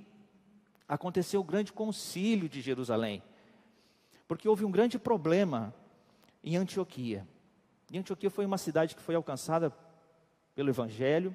aconteceu 0.88 1.40
o 1.40 1.44
grande 1.44 1.72
concílio 1.72 2.48
de 2.48 2.60
Jerusalém. 2.60 3.22
Porque 4.26 4.48
houve 4.48 4.64
um 4.64 4.70
grande 4.70 4.98
problema 4.98 5.74
em 6.42 6.56
Antioquia. 6.56 7.26
E 7.90 7.98
Antioquia 7.98 8.30
foi 8.30 8.44
uma 8.44 8.58
cidade 8.58 8.94
que 8.94 9.02
foi 9.02 9.14
alcançada 9.14 9.72
pelo 10.54 10.70
Evangelho. 10.70 11.34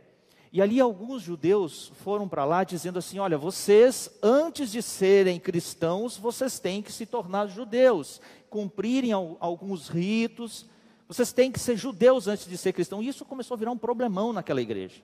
E 0.52 0.62
ali 0.62 0.80
alguns 0.80 1.22
judeus 1.22 1.92
foram 2.04 2.28
para 2.28 2.44
lá 2.44 2.64
dizendo 2.64 2.98
assim: 2.98 3.20
olha, 3.20 3.38
vocês, 3.38 4.10
antes 4.22 4.72
de 4.72 4.82
serem 4.82 5.40
cristãos, 5.40 6.18
vocês 6.18 6.60
têm 6.60 6.82
que 6.82 6.92
se 6.92 7.06
tornar 7.06 7.48
judeus, 7.48 8.20
cumprirem 8.50 9.12
alguns 9.14 9.88
ritos, 9.88 10.66
vocês 11.08 11.32
têm 11.32 11.52
que 11.52 11.60
ser 11.60 11.78
judeus 11.78 12.28
antes 12.28 12.48
de 12.48 12.58
ser 12.58 12.74
cristãos. 12.74 13.06
E 13.06 13.10
isso 13.10 13.26
começou 13.26 13.56
a 13.56 13.58
virar 13.58 13.72
um 13.72 13.78
problemão 13.78 14.34
naquela 14.34 14.62
igreja. 14.62 15.02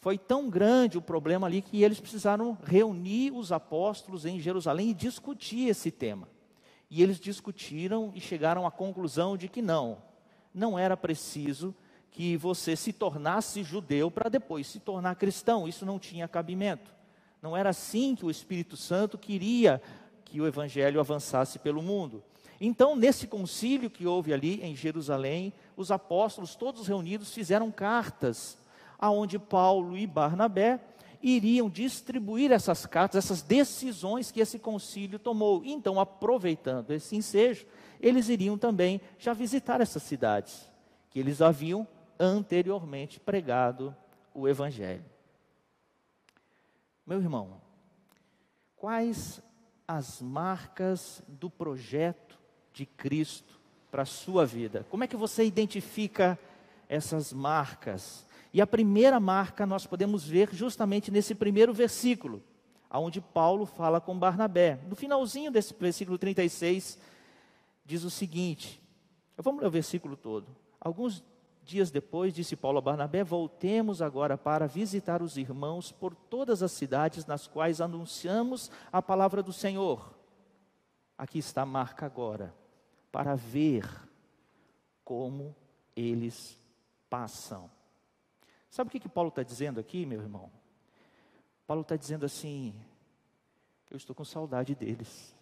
Foi 0.00 0.16
tão 0.18 0.48
grande 0.48 0.98
o 0.98 1.02
problema 1.02 1.46
ali 1.46 1.62
que 1.62 1.82
eles 1.82 2.00
precisaram 2.00 2.56
reunir 2.64 3.32
os 3.32 3.50
apóstolos 3.50 4.24
em 4.24 4.38
Jerusalém 4.38 4.90
e 4.90 4.94
discutir 4.94 5.68
esse 5.68 5.90
tema. 5.90 6.28
E 6.90 7.02
eles 7.02 7.18
discutiram 7.18 8.12
e 8.14 8.20
chegaram 8.20 8.66
à 8.66 8.70
conclusão 8.70 9.36
de 9.36 9.48
que 9.48 9.60
não, 9.60 9.98
não 10.54 10.78
era 10.78 10.96
preciso 10.96 11.74
que 12.10 12.36
você 12.36 12.76
se 12.76 12.92
tornasse 12.92 13.62
judeu 13.62 14.10
para 14.10 14.30
depois 14.30 14.66
se 14.66 14.80
tornar 14.80 15.16
cristão. 15.16 15.66
Isso 15.68 15.84
não 15.84 15.98
tinha 15.98 16.28
cabimento. 16.28 16.94
Não 17.42 17.56
era 17.56 17.70
assim 17.70 18.14
que 18.14 18.24
o 18.24 18.30
Espírito 18.30 18.76
Santo 18.76 19.18
queria 19.18 19.82
que 20.24 20.40
o 20.40 20.46
evangelho 20.46 21.00
avançasse 21.00 21.58
pelo 21.58 21.82
mundo. 21.82 22.22
Então, 22.60 22.96
nesse 22.96 23.26
concílio 23.26 23.90
que 23.90 24.06
houve 24.06 24.32
ali 24.32 24.62
em 24.62 24.74
Jerusalém, 24.74 25.52
os 25.76 25.90
apóstolos, 25.90 26.54
todos 26.54 26.86
reunidos, 26.86 27.34
fizeram 27.34 27.70
cartas 27.70 28.56
aonde 28.98 29.38
Paulo 29.38 29.96
e 29.96 30.06
Barnabé 30.06 30.80
iriam 31.22 31.68
distribuir 31.68 32.52
essas 32.52 32.86
cartas, 32.86 33.24
essas 33.24 33.42
decisões 33.42 34.30
que 34.30 34.40
esse 34.40 34.58
concílio 34.58 35.18
tomou. 35.18 35.64
Então, 35.64 35.98
aproveitando 35.98 36.92
esse 36.92 37.16
ensejo, 37.16 37.66
eles 38.00 38.28
iriam 38.28 38.56
também 38.56 39.00
já 39.18 39.32
visitar 39.32 39.80
essas 39.80 40.02
cidades 40.02 40.70
que 41.10 41.18
eles 41.18 41.40
haviam 41.40 41.88
anteriormente 42.18 43.18
pregado 43.18 43.96
o 44.34 44.46
evangelho. 44.46 45.04
Meu 47.06 47.20
irmão, 47.20 47.60
quais 48.76 49.40
as 49.88 50.20
marcas 50.20 51.22
do 51.26 51.48
projeto 51.48 52.38
de 52.72 52.84
Cristo 52.84 53.58
para 53.90 54.02
a 54.02 54.06
sua 54.06 54.44
vida? 54.44 54.84
Como 54.90 55.04
é 55.04 55.06
que 55.06 55.16
você 55.16 55.44
identifica 55.44 56.38
essas 56.88 57.32
marcas? 57.32 58.25
E 58.56 58.60
a 58.62 58.66
primeira 58.66 59.20
marca 59.20 59.66
nós 59.66 59.86
podemos 59.86 60.26
ver 60.26 60.48
justamente 60.54 61.10
nesse 61.10 61.34
primeiro 61.34 61.74
versículo, 61.74 62.42
aonde 62.88 63.20
Paulo 63.20 63.66
fala 63.66 64.00
com 64.00 64.18
Barnabé. 64.18 64.80
No 64.88 64.96
finalzinho 64.96 65.50
desse 65.50 65.74
versículo 65.74 66.16
36, 66.16 66.98
diz 67.84 68.02
o 68.02 68.08
seguinte: 68.08 68.82
vamos 69.36 69.60
ler 69.60 69.68
o 69.68 69.70
versículo 69.70 70.16
todo. 70.16 70.46
Alguns 70.80 71.22
dias 71.64 71.90
depois, 71.90 72.32
disse 72.32 72.56
Paulo 72.56 72.78
a 72.78 72.80
Barnabé: 72.80 73.22
Voltemos 73.22 74.00
agora 74.00 74.38
para 74.38 74.66
visitar 74.66 75.20
os 75.20 75.36
irmãos 75.36 75.92
por 75.92 76.14
todas 76.14 76.62
as 76.62 76.72
cidades 76.72 77.26
nas 77.26 77.46
quais 77.46 77.78
anunciamos 77.78 78.70
a 78.90 79.02
palavra 79.02 79.42
do 79.42 79.52
Senhor. 79.52 80.14
Aqui 81.18 81.40
está 81.40 81.60
a 81.60 81.66
marca 81.66 82.06
agora, 82.06 82.54
para 83.12 83.34
ver 83.34 83.86
como 85.04 85.54
eles 85.94 86.58
passam. 87.10 87.75
Sabe 88.70 88.88
o 88.88 88.90
que, 88.90 89.00
que 89.00 89.08
Paulo 89.08 89.28
está 89.28 89.42
dizendo 89.42 89.80
aqui, 89.80 90.04
meu 90.04 90.20
irmão? 90.20 90.50
Paulo 91.66 91.82
está 91.82 91.96
dizendo 91.96 92.24
assim: 92.24 92.74
eu 93.90 93.96
estou 93.96 94.14
com 94.14 94.24
saudade 94.24 94.74
deles, 94.74 95.34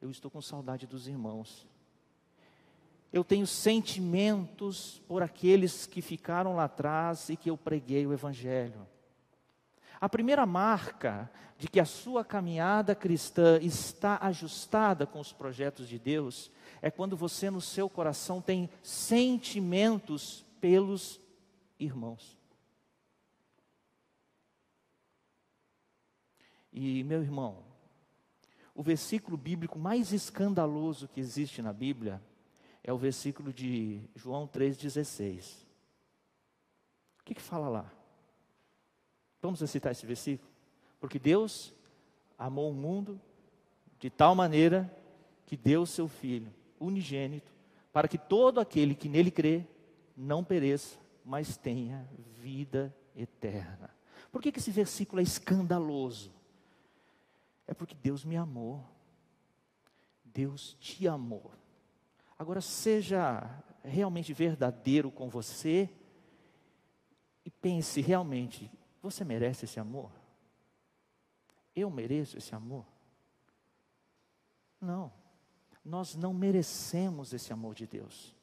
eu 0.00 0.10
estou 0.10 0.30
com 0.30 0.40
saudade 0.40 0.86
dos 0.86 1.08
irmãos, 1.08 1.66
eu 3.12 3.24
tenho 3.24 3.46
sentimentos 3.46 5.00
por 5.08 5.22
aqueles 5.22 5.86
que 5.86 6.02
ficaram 6.02 6.56
lá 6.56 6.64
atrás 6.64 7.28
e 7.28 7.36
que 7.36 7.50
eu 7.50 7.56
preguei 7.56 8.06
o 8.06 8.12
Evangelho. 8.12 8.86
A 9.98 10.08
primeira 10.08 10.44
marca 10.44 11.30
de 11.56 11.68
que 11.68 11.80
a 11.80 11.86
sua 11.86 12.22
caminhada 12.22 12.94
cristã 12.94 13.58
está 13.62 14.18
ajustada 14.20 15.06
com 15.06 15.18
os 15.18 15.32
projetos 15.32 15.88
de 15.88 15.98
Deus 15.98 16.50
é 16.82 16.90
quando 16.90 17.16
você 17.16 17.50
no 17.50 17.62
seu 17.62 17.88
coração 17.88 18.42
tem 18.42 18.68
sentimentos 18.82 20.44
pelos 20.60 21.18
irmãos. 21.78 22.36
E, 26.72 27.02
meu 27.04 27.22
irmão, 27.22 27.64
o 28.74 28.82
versículo 28.82 29.36
bíblico 29.36 29.78
mais 29.78 30.12
escandaloso 30.12 31.08
que 31.08 31.20
existe 31.20 31.62
na 31.62 31.72
Bíblia 31.72 32.22
é 32.84 32.92
o 32.92 32.98
versículo 32.98 33.52
de 33.52 34.00
João 34.14 34.46
3,16. 34.46 35.64
O 37.20 37.24
que, 37.24 37.34
que 37.34 37.42
fala 37.42 37.68
lá? 37.68 37.92
Vamos 39.40 39.60
recitar 39.60 39.92
esse 39.92 40.04
versículo? 40.04 40.50
Porque 41.00 41.18
Deus 41.18 41.72
amou 42.38 42.70
o 42.70 42.74
mundo 42.74 43.20
de 43.98 44.10
tal 44.10 44.34
maneira 44.34 44.94
que 45.46 45.56
deu 45.56 45.86
seu 45.86 46.08
Filho 46.08 46.52
unigênito, 46.78 47.50
para 47.92 48.08
que 48.08 48.18
todo 48.18 48.60
aquele 48.60 48.94
que 48.94 49.08
nele 49.08 49.30
crê 49.30 49.64
não 50.16 50.44
pereça, 50.44 50.98
mas 51.26 51.56
tenha 51.56 52.08
vida 52.38 52.96
eterna. 53.16 53.90
Por 54.30 54.40
que, 54.40 54.52
que 54.52 54.60
esse 54.60 54.70
versículo 54.70 55.18
é 55.18 55.24
escandaloso? 55.24 56.32
É 57.66 57.74
porque 57.74 57.96
Deus 57.96 58.24
me 58.24 58.36
amou. 58.36 58.86
Deus 60.24 60.76
te 60.78 61.08
amou. 61.08 61.50
Agora, 62.38 62.60
seja 62.60 63.42
realmente 63.82 64.32
verdadeiro 64.32 65.10
com 65.10 65.28
você 65.28 65.90
e 67.44 67.50
pense 67.50 68.00
realmente: 68.00 68.70
você 69.02 69.24
merece 69.24 69.64
esse 69.64 69.80
amor? 69.80 70.12
Eu 71.74 71.90
mereço 71.90 72.38
esse 72.38 72.54
amor? 72.54 72.86
Não, 74.80 75.12
nós 75.84 76.14
não 76.14 76.32
merecemos 76.32 77.32
esse 77.32 77.52
amor 77.52 77.74
de 77.74 77.84
Deus. 77.84 78.35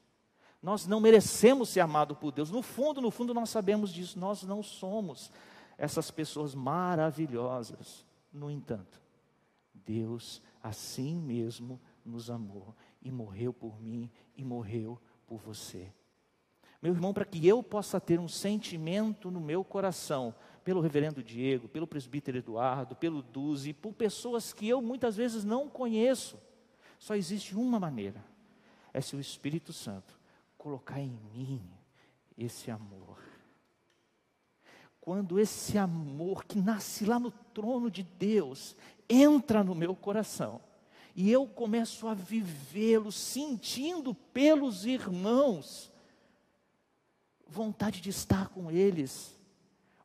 Nós 0.64 0.88
não 0.88 1.02
merecemos 1.02 1.68
ser 1.68 1.82
amados 1.82 2.18
por 2.18 2.32
Deus. 2.32 2.50
No 2.50 2.62
fundo, 2.62 3.02
no 3.02 3.12
fundo, 3.12 3.34
nós 3.34 3.50
sabemos 3.50 3.92
disso. 3.92 4.18
Nós 4.18 4.44
não 4.44 4.64
somos 4.64 5.30
essas 5.78 6.10
pessoas 6.10 6.56
maravilhosas. 6.56 8.06
No 8.32 8.50
entanto, 8.50 9.02
Deus 9.74 10.42
assim 10.64 11.16
mesmo 11.18 11.82
nos 12.06 12.30
amou 12.30 12.74
e 13.02 13.12
morreu 13.12 13.52
por 13.52 13.82
mim 13.82 14.10
e 14.38 14.44
morreu 14.46 14.98
por 15.28 15.38
você. 15.40 15.92
Meu 16.82 16.94
irmão, 16.94 17.14
para 17.14 17.26
que 17.26 17.46
eu 17.46 17.62
possa 17.62 18.00
ter 18.00 18.18
um 18.18 18.28
sentimento 18.30 19.30
no 19.30 19.42
meu 19.42 19.66
coração 19.66 20.34
pelo 20.64 20.80
reverendo 20.80 21.22
Diego, 21.22 21.68
pelo 21.68 21.86
presbítero 21.86 22.38
Eduardo, 22.38 22.96
pelo 22.96 23.22
Duzi, 23.22 23.74
por 23.74 23.94
pessoas 23.94 24.54
que 24.54 24.68
eu 24.68 24.82
muitas 24.82 25.18
vezes 25.18 25.44
não 25.44 25.70
conheço, 25.70 26.38
só 26.98 27.16
existe 27.16 27.54
uma 27.54 27.80
maneira: 27.80 28.24
é 28.94 29.02
se 29.02 29.16
o 29.16 29.20
Espírito 29.20 29.74
Santo 29.74 30.23
colocar 30.64 31.02
em 31.02 31.20
mim 31.34 31.62
esse 32.38 32.72
amor. 32.72 33.18
Quando 35.02 35.38
esse 35.38 35.78
amor 35.78 36.46
que 36.46 36.58
nasce 36.58 37.04
lá 37.04 37.20
no 37.20 37.32
trono 37.32 37.92
de 37.92 38.02
Deus 38.02 38.74
entra 39.10 39.62
no 39.62 39.76
meu 39.76 39.94
coração, 39.94 40.62
e 41.14 41.30
eu 41.30 41.46
começo 41.46 42.08
a 42.08 42.14
vivê-lo, 42.14 43.12
sentindo 43.12 44.16
pelos 44.16 44.86
irmãos, 44.86 45.92
vontade 47.46 48.00
de 48.00 48.10
estar 48.10 48.48
com 48.48 48.72
eles, 48.72 49.38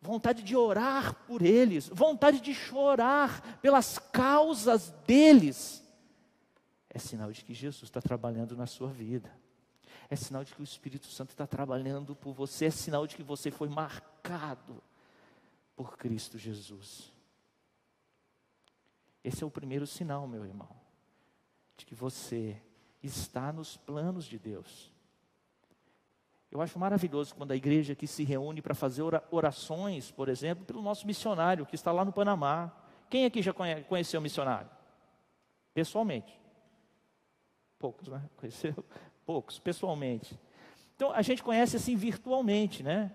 vontade 0.02 0.42
de 0.42 0.56
orar 0.56 1.14
por 1.24 1.40
eles, 1.40 1.88
vontade 1.88 2.40
de 2.40 2.52
chorar 2.52 3.60
pelas 3.62 3.96
causas 3.96 4.90
deles, 5.06 5.84
é 6.90 6.98
sinal 6.98 7.30
de 7.30 7.44
que 7.44 7.54
Jesus 7.54 7.84
está 7.84 8.02
trabalhando 8.02 8.56
na 8.56 8.66
sua 8.66 8.88
vida 8.88 9.32
é 10.10 10.16
sinal 10.16 10.42
de 10.44 10.54
que 10.54 10.60
o 10.60 10.64
Espírito 10.64 11.06
Santo 11.06 11.30
está 11.30 11.46
trabalhando 11.46 12.16
por 12.16 12.32
você, 12.32 12.66
é 12.66 12.70
sinal 12.70 13.06
de 13.06 13.16
que 13.16 13.22
você 13.22 13.50
foi 13.50 13.68
marcado 13.68 14.82
por 15.76 15.96
Cristo 15.96 16.38
Jesus. 16.38 17.12
Esse 19.22 19.44
é 19.44 19.46
o 19.46 19.50
primeiro 19.50 19.86
sinal, 19.86 20.26
meu 20.26 20.44
irmão, 20.46 20.70
de 21.76 21.84
que 21.84 21.94
você 21.94 22.60
está 23.02 23.52
nos 23.52 23.76
planos 23.76 24.24
de 24.24 24.38
Deus. 24.38 24.90
Eu 26.50 26.62
acho 26.62 26.78
maravilhoso 26.78 27.34
quando 27.34 27.52
a 27.52 27.56
igreja 27.56 27.92
aqui 27.92 28.06
se 28.06 28.24
reúne 28.24 28.62
para 28.62 28.74
fazer 28.74 29.02
orações, 29.30 30.10
por 30.10 30.30
exemplo, 30.30 30.64
pelo 30.64 30.80
nosso 30.80 31.06
missionário 31.06 31.66
que 31.66 31.74
está 31.74 31.92
lá 31.92 32.04
no 32.04 32.12
Panamá. 32.12 32.72
Quem 33.10 33.26
aqui 33.26 33.42
já 33.42 33.52
conheceu 33.52 34.18
o 34.18 34.22
missionário? 34.22 34.70
Pessoalmente. 35.74 36.40
Poucos, 37.78 38.08
né? 38.08 38.28
Conheceu? 38.36 38.74
Poucos, 39.28 39.58
pessoalmente. 39.58 40.40
Então, 40.96 41.12
a 41.12 41.20
gente 41.20 41.42
conhece 41.42 41.76
assim 41.76 41.94
virtualmente, 41.94 42.82
né? 42.82 43.12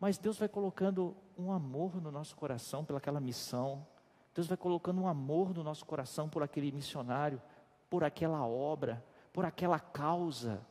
Mas 0.00 0.18
Deus 0.18 0.36
vai 0.36 0.48
colocando 0.48 1.16
um 1.38 1.52
amor 1.52 2.02
no 2.02 2.10
nosso 2.10 2.34
coração 2.34 2.84
pelaquela 2.84 3.20
missão. 3.20 3.86
Deus 4.34 4.48
vai 4.48 4.56
colocando 4.56 5.00
um 5.00 5.06
amor 5.06 5.54
no 5.54 5.62
nosso 5.62 5.86
coração 5.86 6.28
por 6.28 6.42
aquele 6.42 6.72
missionário, 6.72 7.40
por 7.88 8.02
aquela 8.02 8.44
obra, 8.44 9.04
por 9.32 9.44
aquela 9.44 9.78
causa. 9.78 10.66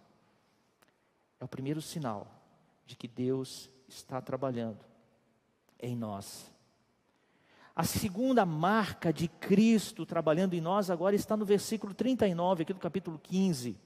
É 1.39 1.45
o 1.45 1.47
primeiro 1.47 1.81
sinal 1.81 2.27
de 2.85 2.97
que 2.97 3.07
Deus 3.07 3.69
está 3.87 4.19
trabalhando 4.19 4.83
em 5.79 5.95
nós. 5.95 6.51
A 7.73 7.85
segunda 7.85 8.45
marca 8.45 9.13
de 9.13 9.29
Cristo 9.29 10.05
trabalhando 10.05 10.53
em 10.53 10.59
nós 10.59 10.89
agora 10.89 11.15
está 11.15 11.37
no 11.37 11.45
versículo 11.45 11.93
39, 11.93 12.63
aqui 12.63 12.73
do 12.73 12.79
capítulo 12.81 13.17
15. 13.17 13.84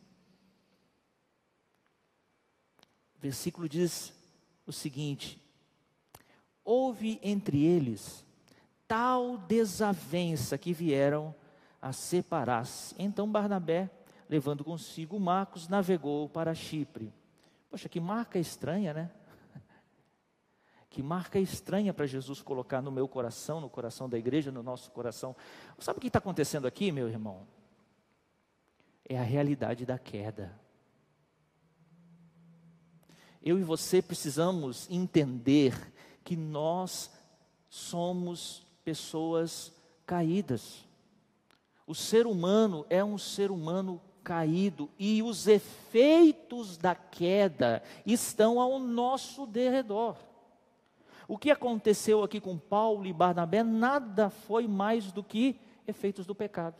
O 3.20 3.22
versículo 3.22 3.68
diz 3.68 4.14
o 4.66 4.72
seguinte: 4.72 5.44
Houve 6.64 7.20
entre 7.22 7.62
eles 7.66 8.26
tal 8.88 9.38
desavença 9.38 10.58
que 10.58 10.74
vieram 10.74 11.36
a 11.82 11.92
separar-se. 11.92 12.96
Então 12.98 13.30
Barnabé, 13.30 13.90
levando 14.30 14.64
consigo 14.64 15.20
Marcos, 15.20 15.68
navegou 15.68 16.30
para 16.30 16.56
Chipre. 16.56 17.14
Poxa, 17.70 17.90
que 17.90 18.00
marca 18.00 18.40
estranha, 18.40 18.94
né? 18.94 19.12
Que 20.90 21.04
marca 21.04 21.38
estranha 21.38 21.94
para 21.94 22.08
Jesus 22.08 22.42
colocar 22.42 22.82
no 22.82 22.92
meu 22.92 23.08
coração, 23.08 23.62
no 23.62 23.70
coração 23.70 24.10
da 24.10 24.18
igreja, 24.18 24.52
no 24.52 24.64
nosso 24.64 24.90
coração. 24.90 25.36
Sabe 25.78 26.00
o 26.00 26.02
que 26.02 26.08
está 26.08 26.18
acontecendo 26.18 26.66
aqui, 26.66 26.92
meu 26.92 27.08
irmão? 27.08 27.46
É 29.08 29.20
a 29.20 29.24
realidade 29.24 29.86
da 29.86 30.00
queda. 30.00 30.58
Eu 33.42 33.58
e 33.58 33.64
você 33.64 34.02
precisamos 34.02 34.90
entender 34.90 35.94
que 36.24 36.36
nós 36.36 37.12
somos 37.70 38.66
pessoas 38.84 39.72
caídas. 40.06 40.86
O 41.88 41.96
ser 41.96 42.28
humano 42.28 42.86
é 42.90 43.04
um 43.04 43.18
ser 43.18 43.50
humano 43.52 44.02
caído 44.24 44.90
e 45.00 45.24
os 45.24 45.48
efeitos 45.48 46.78
da 46.78 46.94
queda 46.94 47.82
estão 48.06 48.60
ao 48.60 48.78
nosso 48.78 49.48
derredor. 49.48 50.18
O 51.28 51.38
que 51.38 51.52
aconteceu 51.52 52.24
aqui 52.24 52.42
com 52.42 52.58
Paulo 52.58 53.06
e 53.06 53.14
Barnabé 53.14 53.64
nada 53.64 54.30
foi 54.30 54.68
mais 54.68 55.12
do 55.12 55.24
que 55.24 55.60
efeitos 55.88 56.26
do 56.26 56.36
pecado. 56.36 56.76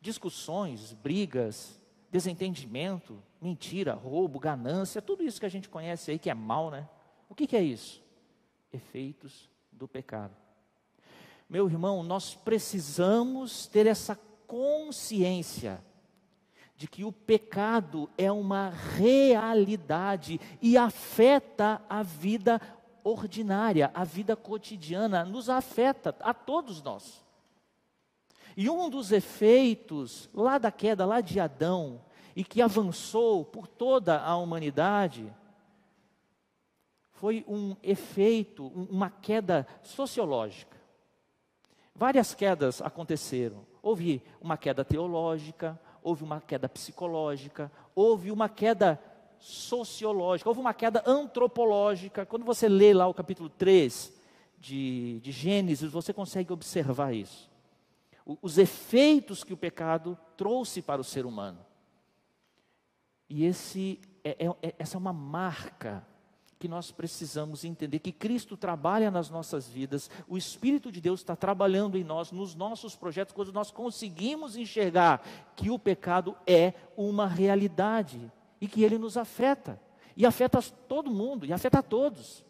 Discussões, 0.00 0.92
brigas, 0.92 1.79
desentendimento, 2.10 3.22
mentira, 3.40 3.94
roubo, 3.94 4.38
ganância, 4.38 5.00
tudo 5.00 5.22
isso 5.22 5.40
que 5.40 5.46
a 5.46 5.50
gente 5.50 5.68
conhece 5.68 6.10
aí 6.10 6.18
que 6.18 6.30
é 6.30 6.34
mal, 6.34 6.70
né? 6.70 6.88
O 7.28 7.34
que, 7.34 7.46
que 7.46 7.56
é 7.56 7.62
isso? 7.62 8.02
Efeitos 8.72 9.48
do 9.70 9.86
pecado. 9.86 10.34
Meu 11.48 11.68
irmão, 11.68 12.02
nós 12.02 12.34
precisamos 12.34 13.66
ter 13.66 13.86
essa 13.86 14.18
consciência 14.46 15.82
de 16.76 16.88
que 16.88 17.04
o 17.04 17.12
pecado 17.12 18.08
é 18.16 18.32
uma 18.32 18.70
realidade 18.70 20.40
e 20.62 20.78
afeta 20.78 21.80
a 21.88 22.02
vida 22.02 22.60
ordinária, 23.04 23.90
a 23.94 24.04
vida 24.04 24.34
cotidiana, 24.34 25.24
nos 25.24 25.48
afeta 25.48 26.14
a 26.20 26.32
todos 26.32 26.82
nós. 26.82 27.24
E 28.60 28.68
um 28.68 28.90
dos 28.90 29.10
efeitos 29.10 30.28
lá 30.34 30.58
da 30.58 30.70
queda, 30.70 31.06
lá 31.06 31.22
de 31.22 31.40
Adão, 31.40 31.98
e 32.36 32.44
que 32.44 32.60
avançou 32.60 33.42
por 33.42 33.66
toda 33.66 34.20
a 34.20 34.36
humanidade, 34.36 35.32
foi 37.12 37.42
um 37.48 37.74
efeito, 37.82 38.66
uma 38.66 39.08
queda 39.08 39.66
sociológica. 39.82 40.76
Várias 41.94 42.34
quedas 42.34 42.82
aconteceram. 42.82 43.64
Houve 43.82 44.22
uma 44.38 44.58
queda 44.58 44.84
teológica, 44.84 45.80
houve 46.02 46.22
uma 46.22 46.38
queda 46.38 46.68
psicológica, 46.68 47.72
houve 47.94 48.30
uma 48.30 48.50
queda 48.50 49.02
sociológica, 49.38 50.50
houve 50.50 50.60
uma 50.60 50.74
queda 50.74 51.02
antropológica. 51.06 52.26
Quando 52.26 52.44
você 52.44 52.68
lê 52.68 52.92
lá 52.92 53.06
o 53.06 53.14
capítulo 53.14 53.48
3 53.48 54.12
de, 54.58 55.18
de 55.20 55.32
Gênesis, 55.32 55.90
você 55.90 56.12
consegue 56.12 56.52
observar 56.52 57.14
isso. 57.14 57.49
Os 58.24 58.58
efeitos 58.58 59.42
que 59.42 59.52
o 59.52 59.56
pecado 59.56 60.18
trouxe 60.36 60.82
para 60.82 61.00
o 61.00 61.04
ser 61.04 61.26
humano. 61.26 61.64
E 63.28 63.44
esse, 63.44 64.00
é, 64.24 64.46
é, 64.46 64.68
é 64.68 64.74
essa 64.78 64.96
é 64.96 64.98
uma 64.98 65.12
marca 65.12 66.06
que 66.60 66.68
nós 66.68 66.90
precisamos 66.90 67.64
entender 67.64 68.00
que 68.00 68.12
Cristo 68.12 68.54
trabalha 68.54 69.10
nas 69.10 69.30
nossas 69.30 69.66
vidas, 69.66 70.10
o 70.28 70.36
Espírito 70.36 70.92
de 70.92 71.00
Deus 71.00 71.20
está 71.20 71.34
trabalhando 71.34 71.96
em 71.96 72.04
nós, 72.04 72.30
nos 72.30 72.54
nossos 72.54 72.94
projetos, 72.94 73.32
quando 73.32 73.50
nós 73.50 73.70
conseguimos 73.70 74.56
enxergar 74.56 75.26
que 75.56 75.70
o 75.70 75.78
pecado 75.78 76.36
é 76.46 76.74
uma 76.98 77.26
realidade 77.26 78.30
e 78.60 78.68
que 78.68 78.84
ele 78.84 78.98
nos 78.98 79.16
afeta, 79.16 79.80
e 80.14 80.26
afeta 80.26 80.60
todo 80.60 81.10
mundo, 81.10 81.46
e 81.46 81.52
afeta 81.52 81.82
todos. 81.82 82.44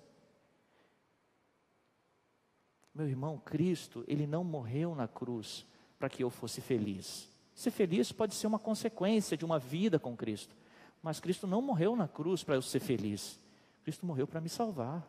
Meu 2.95 3.09
irmão, 3.09 3.39
Cristo, 3.39 4.05
ele 4.09 4.27
não 4.27 4.43
morreu 4.43 4.95
na 4.95 5.07
cruz 5.07 5.65
para 5.99 6.09
que 6.09 6.23
eu 6.23 6.31
fosse 6.31 6.61
feliz. 6.61 7.29
Ser 7.55 7.71
feliz 7.71 8.11
pode 8.11 8.35
ser 8.35 8.47
uma 8.47 8.59
consequência 8.59 9.37
de 9.37 9.45
uma 9.45 9.59
vida 9.59 9.99
com 9.99 10.17
Cristo, 10.17 10.55
mas 11.03 11.21
Cristo 11.21 11.47
não 11.47 11.63
morreu 11.63 11.95
na 11.95 12.09
cruz 12.09 12.43
para 12.43 12.55
eu 12.55 12.63
ser 12.63 12.81
feliz. 12.81 13.39
Cristo 13.85 14.05
morreu 14.05 14.27
para 14.27 14.41
me 14.41 14.49
salvar. 14.49 15.07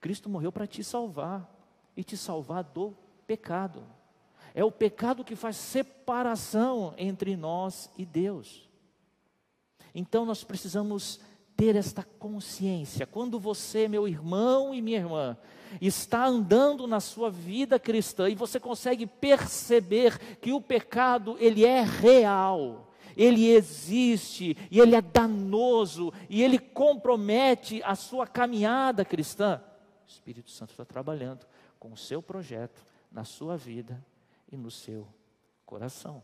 Cristo 0.00 0.28
morreu 0.28 0.50
para 0.50 0.66
te 0.66 0.82
salvar 0.82 1.48
e 1.96 2.02
te 2.02 2.16
salvar 2.16 2.64
do 2.64 2.94
pecado. 3.26 3.84
É 4.54 4.64
o 4.64 4.72
pecado 4.72 5.24
que 5.24 5.36
faz 5.36 5.56
separação 5.56 6.94
entre 6.96 7.36
nós 7.36 7.90
e 7.96 8.04
Deus. 8.04 8.68
Então 9.94 10.24
nós 10.24 10.42
precisamos 10.42 11.20
ter 11.60 11.76
esta 11.76 12.02
consciência. 12.02 13.06
Quando 13.06 13.38
você, 13.38 13.86
meu 13.86 14.08
irmão 14.08 14.72
e 14.72 14.80
minha 14.80 14.96
irmã, 14.96 15.36
está 15.78 16.24
andando 16.24 16.86
na 16.86 17.00
sua 17.00 17.30
vida 17.30 17.78
cristã 17.78 18.30
e 18.30 18.34
você 18.34 18.58
consegue 18.58 19.06
perceber 19.06 20.18
que 20.38 20.54
o 20.54 20.60
pecado 20.62 21.36
ele 21.38 21.66
é 21.66 21.82
real, 21.82 22.90
ele 23.14 23.46
existe 23.46 24.56
e 24.70 24.80
ele 24.80 24.96
é 24.96 25.02
danoso 25.02 26.10
e 26.30 26.42
ele 26.42 26.58
compromete 26.58 27.82
a 27.82 27.94
sua 27.94 28.26
caminhada 28.26 29.04
cristã. 29.04 29.62
O 30.06 30.10
Espírito 30.10 30.50
Santo 30.50 30.70
está 30.70 30.86
trabalhando 30.86 31.46
com 31.78 31.92
o 31.92 31.96
seu 31.96 32.22
projeto 32.22 32.86
na 33.12 33.24
sua 33.24 33.54
vida 33.54 34.02
e 34.50 34.56
no 34.56 34.70
seu 34.70 35.06
coração. 35.66 36.22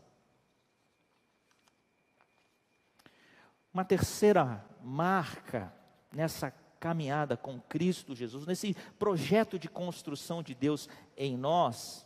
Uma 3.71 3.85
terceira 3.85 4.65
marca 4.87 5.73
nessa 6.13 6.49
caminhada 6.79 7.35
com 7.35 7.59
Cristo 7.59 8.15
Jesus, 8.15 8.45
nesse 8.45 8.73
projeto 8.97 9.59
de 9.59 9.67
construção 9.67 10.41
de 10.41 10.55
Deus 10.55 10.87
em 11.17 11.35
nós, 11.35 12.05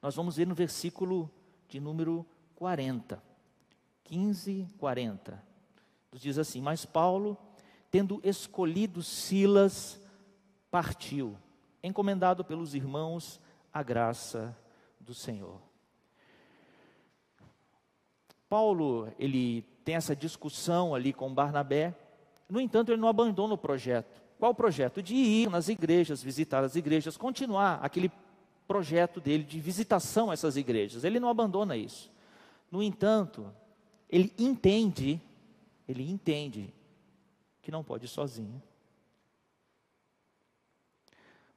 nós 0.00 0.14
vamos 0.14 0.36
ver 0.36 0.46
no 0.46 0.54
versículo 0.54 1.28
de 1.68 1.80
número 1.80 2.24
40. 2.54 3.20
15, 4.04 4.68
40. 4.78 5.42
Diz 6.12 6.38
assim: 6.38 6.60
Mas 6.60 6.84
Paulo, 6.84 7.36
tendo 7.90 8.20
escolhido 8.22 9.02
Silas, 9.02 10.00
partiu, 10.70 11.36
encomendado 11.82 12.44
pelos 12.44 12.74
irmãos 12.74 13.40
a 13.72 13.82
graça 13.82 14.56
do 15.00 15.12
Senhor. 15.12 15.60
Paulo, 18.48 19.12
ele 19.18 19.75
tem 19.86 19.94
essa 19.94 20.16
discussão 20.16 20.96
ali 20.96 21.12
com 21.12 21.32
Barnabé, 21.32 21.94
no 22.48 22.60
entanto, 22.60 22.90
ele 22.90 23.00
não 23.00 23.06
abandona 23.06 23.54
o 23.54 23.58
projeto. 23.58 24.20
Qual 24.36 24.50
o 24.50 24.54
projeto? 24.54 25.00
De 25.00 25.14
ir 25.14 25.48
nas 25.48 25.68
igrejas, 25.68 26.20
visitar 26.20 26.64
as 26.64 26.74
igrejas, 26.74 27.16
continuar 27.16 27.78
aquele 27.80 28.10
projeto 28.66 29.20
dele 29.20 29.44
de 29.44 29.60
visitação 29.60 30.28
a 30.28 30.32
essas 30.34 30.56
igrejas. 30.56 31.04
Ele 31.04 31.20
não 31.20 31.28
abandona 31.28 31.76
isso. 31.76 32.10
No 32.68 32.82
entanto, 32.82 33.48
ele 34.10 34.34
entende, 34.36 35.22
ele 35.86 36.10
entende 36.10 36.74
que 37.62 37.70
não 37.70 37.84
pode 37.84 38.06
ir 38.06 38.08
sozinho. 38.08 38.60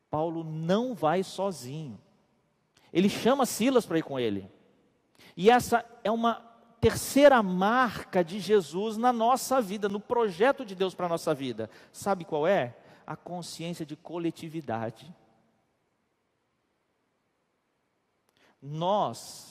Paulo 0.08 0.44
não 0.44 0.94
vai 0.94 1.24
sozinho. 1.24 2.00
Ele 2.94 3.10
chama 3.10 3.48
Silas 3.48 3.88
para 3.88 3.98
ir 3.98 4.04
com 4.04 4.20
ele. 4.20 4.48
E 5.36 5.50
essa 5.50 5.84
é 6.04 6.12
uma 6.12 6.48
terceira 6.80 7.42
marca 7.44 8.24
de 8.24 8.40
Jesus 8.40 8.98
na 8.98 9.12
nossa 9.12 9.62
vida, 9.62 9.90
no 9.90 10.00
projeto 10.00 10.66
de 10.66 10.76
Deus 10.76 10.94
para 10.94 11.06
a 11.06 11.10
nossa 11.10 11.34
vida. 11.34 11.70
Sabe 11.92 12.26
qual 12.26 12.48
é? 12.48 12.76
A 13.06 13.16
consciência 13.16 13.86
de 13.86 13.96
coletividade. 13.96 15.14
Nós 18.62 19.50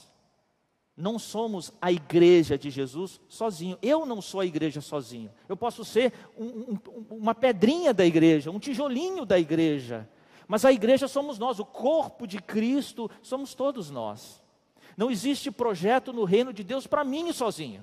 não 0.96 1.18
somos 1.18 1.72
a 1.80 1.92
igreja 1.92 2.58
de 2.58 2.70
Jesus 2.70 3.20
sozinho. 3.28 3.78
Eu 3.80 4.04
não 4.04 4.20
sou 4.20 4.40
a 4.40 4.46
igreja 4.46 4.80
sozinho. 4.80 5.30
Eu 5.48 5.56
posso 5.56 5.84
ser 5.84 6.12
um, 6.36 6.44
um, 6.44 6.78
uma 7.10 7.34
pedrinha 7.34 7.94
da 7.94 8.04
igreja, 8.04 8.50
um 8.50 8.58
tijolinho 8.58 9.24
da 9.24 9.38
igreja. 9.38 10.08
Mas 10.48 10.64
a 10.64 10.72
igreja 10.72 11.06
somos 11.06 11.38
nós, 11.38 11.60
o 11.60 11.64
corpo 11.64 12.26
de 12.26 12.40
Cristo 12.40 13.10
somos 13.22 13.54
todos 13.54 13.90
nós. 13.90 14.42
Não 14.98 15.10
existe 15.10 15.50
projeto 15.50 16.12
no 16.12 16.24
reino 16.24 16.52
de 16.52 16.62
Deus 16.62 16.86
para 16.86 17.02
mim 17.02 17.32
sozinho, 17.32 17.82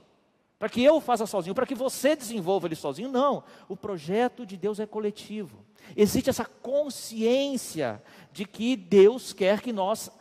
para 0.59 0.69
que 0.69 0.83
eu 0.83 1.01
faça 1.01 1.25
sozinho, 1.25 1.55
para 1.55 1.65
que 1.65 1.73
você 1.73 2.15
desenvolva 2.15 2.67
ele 2.67 2.75
sozinho. 2.75 3.09
Não. 3.09 3.43
O 3.67 3.75
projeto 3.75 4.45
de 4.45 4.55
Deus 4.55 4.79
é 4.79 4.85
coletivo. 4.85 5.65
Existe 5.97 6.29
essa 6.29 6.45
consciência 6.45 8.03
de 8.31 8.45
que 8.45 8.75
Deus 8.75 9.33
quer 9.33 9.61
que 9.61 9.73
nós 9.73 10.11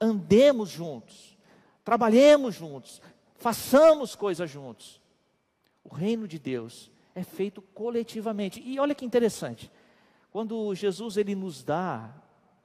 andemos 0.00 0.68
juntos 0.68 1.34
trabalhemos 1.84 2.54
juntos, 2.54 3.00
façamos 3.36 4.16
coisas 4.16 4.50
juntos. 4.50 5.00
O 5.84 5.94
reino 5.94 6.26
de 6.26 6.38
Deus 6.38 6.90
é 7.14 7.22
feito 7.22 7.60
coletivamente. 7.60 8.60
E 8.64 8.80
olha 8.80 8.94
que 8.94 9.04
interessante. 9.04 9.70
Quando 10.30 10.74
Jesus 10.74 11.16
ele 11.18 11.34
nos 11.34 11.62
dá 11.62 12.10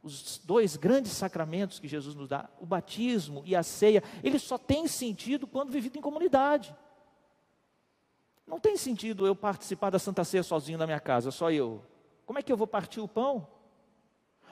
os 0.04 0.40
dois 0.44 0.76
grandes 0.76 1.12
sacramentos 1.12 1.80
que 1.80 1.88
Jesus 1.88 2.16
nos 2.16 2.28
dá, 2.28 2.50
o 2.60 2.66
batismo 2.66 3.44
e 3.46 3.56
a 3.56 3.64
ceia, 3.64 4.04
ele 4.24 4.40
só 4.40 4.58
tem 4.58 4.88
sentido 4.88 5.46
quando 5.46 5.72
vivido 5.72 5.98
em 5.98 6.02
comunidade. 6.02 6.76
Não 8.48 8.60
tem 8.60 8.78
sentido 8.78 9.28
eu 9.28 9.36
participar 9.36 9.90
da 9.90 10.00
Santa 10.00 10.24
Ceia 10.24 10.42
sozinho 10.42 10.78
na 10.78 10.88
minha 10.88 11.00
casa, 11.00 11.30
só 11.30 11.52
eu. 11.52 11.84
Como 12.26 12.40
é 12.40 12.42
que 12.42 12.52
eu 12.52 12.58
vou 12.58 12.68
partir 12.68 13.00
o 13.00 13.08
pão? 13.08 13.48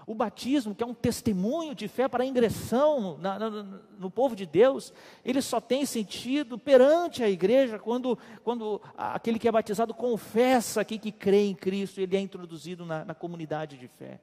O 0.05 0.15
batismo, 0.15 0.73
que 0.73 0.83
é 0.83 0.87
um 0.87 0.93
testemunho 0.93 1.75
de 1.75 1.87
fé 1.87 2.07
para 2.07 2.23
a 2.23 2.25
ingressão 2.25 3.17
na, 3.17 3.37
na, 3.37 3.49
no 3.97 4.09
povo 4.09 4.35
de 4.35 4.45
Deus, 4.45 4.93
ele 5.25 5.41
só 5.41 5.59
tem 5.59 5.85
sentido 5.85 6.57
perante 6.57 7.23
a 7.23 7.29
igreja 7.29 7.77
quando, 7.77 8.17
quando 8.43 8.81
aquele 8.95 9.37
que 9.39 9.47
é 9.47 9.51
batizado 9.51 9.93
confessa 9.93 10.79
aqui 10.79 10.97
que 10.97 11.11
crê 11.11 11.47
em 11.47 11.55
Cristo, 11.55 11.99
ele 11.99 12.15
é 12.15 12.21
introduzido 12.21 12.85
na, 12.85 13.03
na 13.03 13.13
comunidade 13.13 13.77
de 13.77 13.87
fé. 13.87 14.21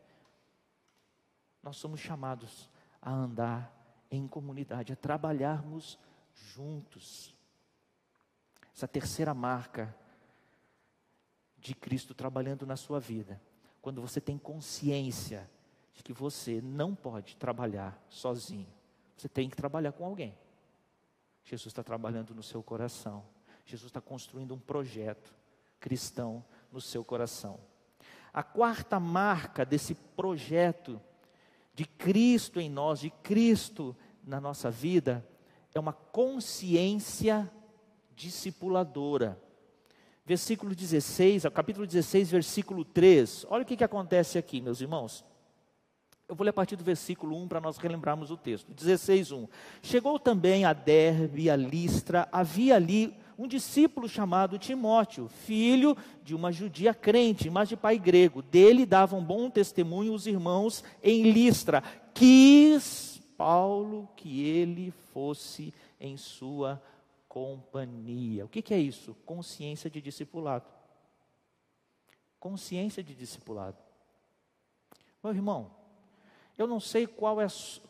Nós 1.64 1.78
somos 1.78 1.98
chamados 1.98 2.68
a 3.00 3.10
andar 3.10 3.74
em 4.10 4.28
comunidade, 4.28 4.92
a 4.92 4.96
trabalharmos 4.96 5.98
juntos. 6.34 7.34
Essa 8.76 8.86
terceira 8.86 9.32
marca 9.32 9.96
de 11.56 11.74
Cristo 11.74 12.14
trabalhando 12.14 12.66
na 12.66 12.76
sua 12.76 13.00
vida, 13.00 13.40
quando 13.80 14.02
você 14.02 14.20
tem 14.20 14.36
consciência 14.36 15.50
de 15.94 16.02
que 16.02 16.12
você 16.12 16.60
não 16.60 16.94
pode 16.94 17.34
trabalhar 17.36 17.98
sozinho. 18.10 18.68
Você 19.16 19.28
tem 19.28 19.48
que 19.48 19.56
trabalhar 19.56 19.92
com 19.92 20.04
alguém. 20.04 20.36
Jesus 21.44 21.68
está 21.68 21.82
trabalhando 21.82 22.34
no 22.34 22.42
seu 22.42 22.62
coração. 22.62 23.24
Jesus 23.64 23.88
está 23.88 24.02
construindo 24.02 24.54
um 24.54 24.58
projeto 24.58 25.34
cristão 25.80 26.44
no 26.70 26.80
seu 26.80 27.02
coração. 27.02 27.58
A 28.32 28.42
quarta 28.42 29.00
marca 29.00 29.64
desse 29.64 29.94
projeto 29.94 31.00
de 31.74 31.84
Cristo 31.84 32.60
em 32.60 32.70
nós, 32.70 33.00
de 33.00 33.10
Cristo 33.10 33.96
na 34.24 34.40
nossa 34.40 34.70
vida, 34.70 35.26
é 35.74 35.80
uma 35.80 35.92
consciência 35.92 37.50
discipuladora. 38.14 39.40
Versículo 40.24 40.74
16, 40.74 41.42
capítulo 41.52 41.86
16, 41.86 42.30
versículo 42.30 42.84
3. 42.84 43.46
Olha 43.50 43.62
o 43.62 43.66
que, 43.66 43.76
que 43.76 43.84
acontece 43.84 44.38
aqui, 44.38 44.60
meus 44.60 44.80
irmãos. 44.80 45.24
Eu 46.26 46.34
vou 46.34 46.44
ler 46.44 46.50
a 46.50 46.54
partir 46.54 46.76
do 46.76 46.84
versículo 46.84 47.36
1 47.42 47.48
para 47.48 47.60
nós 47.60 47.76
relembrarmos 47.76 48.30
o 48.30 48.36
texto. 48.36 48.72
16, 48.72 49.32
1. 49.32 49.48
Chegou 49.82 50.18
também 50.18 50.64
a 50.64 50.72
Derbe, 50.72 51.50
a 51.50 51.56
Listra, 51.56 52.26
havia 52.32 52.76
ali 52.76 53.14
um 53.38 53.46
discípulo 53.46 54.08
chamado 54.08 54.58
Timóteo, 54.58 55.28
filho 55.28 55.96
de 56.22 56.34
uma 56.34 56.52
judia 56.52 56.94
crente, 56.94 57.50
mas 57.50 57.68
de 57.68 57.76
pai 57.76 57.98
grego. 57.98 58.42
Dele 58.42 58.86
davam 58.86 59.22
bom 59.22 59.50
testemunho 59.50 60.14
os 60.14 60.26
irmãos 60.26 60.84
em 61.02 61.30
Listra. 61.30 61.82
Quis 62.12 63.20
Paulo 63.36 64.08
que 64.16 64.42
ele 64.44 64.92
fosse 65.12 65.74
em 66.00 66.16
sua 66.16 66.82
companhia. 67.28 68.44
O 68.44 68.48
que, 68.48 68.62
que 68.62 68.72
é 68.72 68.78
isso? 68.78 69.14
Consciência 69.26 69.90
de 69.90 70.00
discipulado. 70.00 70.66
Consciência 72.38 73.02
de 73.02 73.14
discipulado. 73.14 73.78
Meu 75.22 75.34
irmão, 75.34 75.70
eu 76.56 76.66
não 76.66 76.78
sei 76.78 77.06
qual 77.06 77.40
é, 77.40 77.46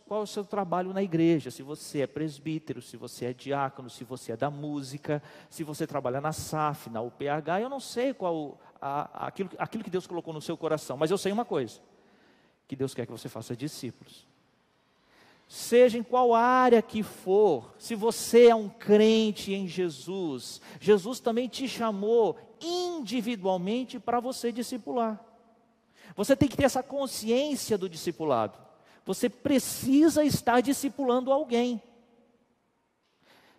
qual 0.06 0.20
é 0.20 0.22
o 0.22 0.26
seu 0.26 0.44
trabalho 0.44 0.92
na 0.92 1.02
igreja, 1.02 1.50
se 1.50 1.62
você 1.62 2.00
é 2.00 2.06
presbítero, 2.06 2.80
se 2.80 2.96
você 2.96 3.26
é 3.26 3.32
diácono, 3.32 3.90
se 3.90 4.04
você 4.04 4.32
é 4.32 4.36
da 4.36 4.50
música, 4.50 5.22
se 5.50 5.62
você 5.62 5.86
trabalha 5.86 6.20
na 6.20 6.32
SAF, 6.32 6.88
na 6.88 7.02
UPH, 7.02 7.60
eu 7.60 7.68
não 7.68 7.80
sei 7.80 8.14
qual 8.14 8.58
a, 8.80 9.26
aquilo, 9.26 9.50
aquilo 9.58 9.84
que 9.84 9.90
Deus 9.90 10.06
colocou 10.06 10.32
no 10.32 10.40
seu 10.40 10.56
coração, 10.56 10.96
mas 10.96 11.10
eu 11.10 11.18
sei 11.18 11.30
uma 11.30 11.44
coisa: 11.44 11.80
que 12.66 12.74
Deus 12.74 12.94
quer 12.94 13.04
que 13.04 13.12
você 13.12 13.28
faça 13.28 13.54
discípulos. 13.54 14.26
Seja 15.46 15.98
em 15.98 16.02
qual 16.02 16.34
área 16.34 16.80
que 16.80 17.02
for, 17.02 17.74
se 17.78 17.94
você 17.94 18.46
é 18.48 18.54
um 18.54 18.68
crente 18.68 19.52
em 19.52 19.68
Jesus, 19.68 20.60
Jesus 20.80 21.20
também 21.20 21.48
te 21.48 21.68
chamou 21.68 22.38
individualmente 22.60 24.00
para 24.00 24.20
você 24.20 24.50
discipular. 24.50 25.22
Você 26.16 26.36
tem 26.36 26.48
que 26.48 26.56
ter 26.56 26.64
essa 26.64 26.82
consciência 26.82 27.76
do 27.76 27.88
discipulado. 27.88 28.58
Você 29.04 29.28
precisa 29.28 30.24
estar 30.24 30.60
discipulando 30.60 31.32
alguém. 31.32 31.82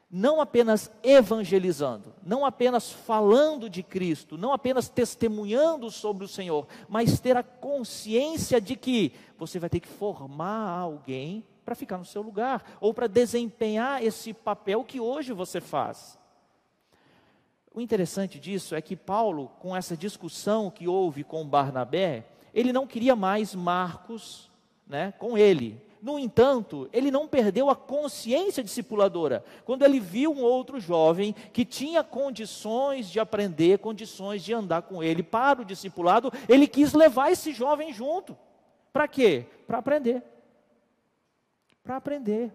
Não 0.09 0.39
apenas 0.39 0.89
evangelizando, 1.03 2.13
não 2.23 2.45
apenas 2.45 2.91
falando 2.91 3.69
de 3.69 3.83
Cristo, 3.83 4.37
não 4.37 4.53
apenas 4.53 4.87
testemunhando 4.87 5.91
sobre 5.91 6.23
o 6.23 6.27
Senhor, 6.27 6.67
mas 6.87 7.19
ter 7.19 7.35
a 7.35 7.43
consciência 7.43 8.61
de 8.61 8.75
que 8.75 9.13
você 9.37 9.59
vai 9.59 9.69
ter 9.69 9.81
que 9.81 9.87
formar 9.87 10.79
alguém 10.79 11.43
para 11.65 11.75
ficar 11.75 11.97
no 11.97 12.05
seu 12.05 12.21
lugar, 12.21 12.77
ou 12.79 12.93
para 12.93 13.07
desempenhar 13.07 14.01
esse 14.03 14.31
papel 14.33 14.83
que 14.83 14.99
hoje 14.99 15.33
você 15.33 15.59
faz. 15.59 16.17
O 17.73 17.81
interessante 17.81 18.39
disso 18.39 18.75
é 18.75 18.81
que 18.81 18.95
Paulo, 18.95 19.49
com 19.59 19.75
essa 19.75 19.97
discussão 19.97 20.69
que 20.69 20.87
houve 20.87 21.23
com 21.23 21.45
Barnabé, 21.45 22.23
ele 22.55 22.71
não 22.71 22.87
queria 22.87 23.15
mais 23.17 23.53
Marcos 23.53 24.49
né, 24.87 25.13
com 25.19 25.37
ele. 25.37 25.83
No 26.01 26.17
entanto, 26.17 26.87
ele 26.93 27.11
não 27.11 27.27
perdeu 27.27 27.69
a 27.69 27.75
consciência 27.75 28.63
discipuladora. 28.63 29.43
Quando 29.65 29.83
ele 29.83 29.99
viu 29.99 30.31
um 30.31 30.41
outro 30.41 30.79
jovem 30.79 31.33
que 31.51 31.65
tinha 31.65 32.03
condições 32.03 33.09
de 33.09 33.19
aprender, 33.19 33.79
condições 33.79 34.43
de 34.43 34.53
andar 34.53 34.83
com 34.83 35.03
ele 35.03 35.21
para 35.21 35.61
o 35.61 35.65
discipulado, 35.65 36.31
ele 36.47 36.67
quis 36.67 36.93
levar 36.93 37.31
esse 37.31 37.51
jovem 37.51 37.91
junto. 37.91 38.37
Para 38.93 39.07
quê? 39.07 39.47
Para 39.67 39.79
aprender. 39.79 40.23
Para 41.83 41.97
aprender. 41.97 42.53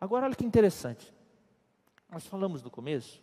Agora, 0.00 0.24
olha 0.24 0.34
que 0.34 0.44
interessante. 0.44 1.12
Nós 2.10 2.26
falamos 2.26 2.62
no 2.62 2.70
começo 2.70 3.20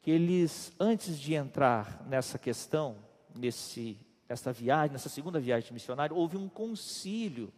que 0.00 0.10
eles, 0.10 0.72
antes 0.80 1.20
de 1.20 1.34
entrar 1.34 2.02
nessa 2.08 2.38
questão, 2.38 2.96
nesse 3.34 3.98
esta 4.34 4.52
viagem, 4.52 4.92
nessa 4.92 5.08
segunda 5.08 5.40
viagem 5.40 5.72
missionária, 5.72 6.14
houve 6.14 6.36
um 6.36 6.48
concílio, 6.48 7.52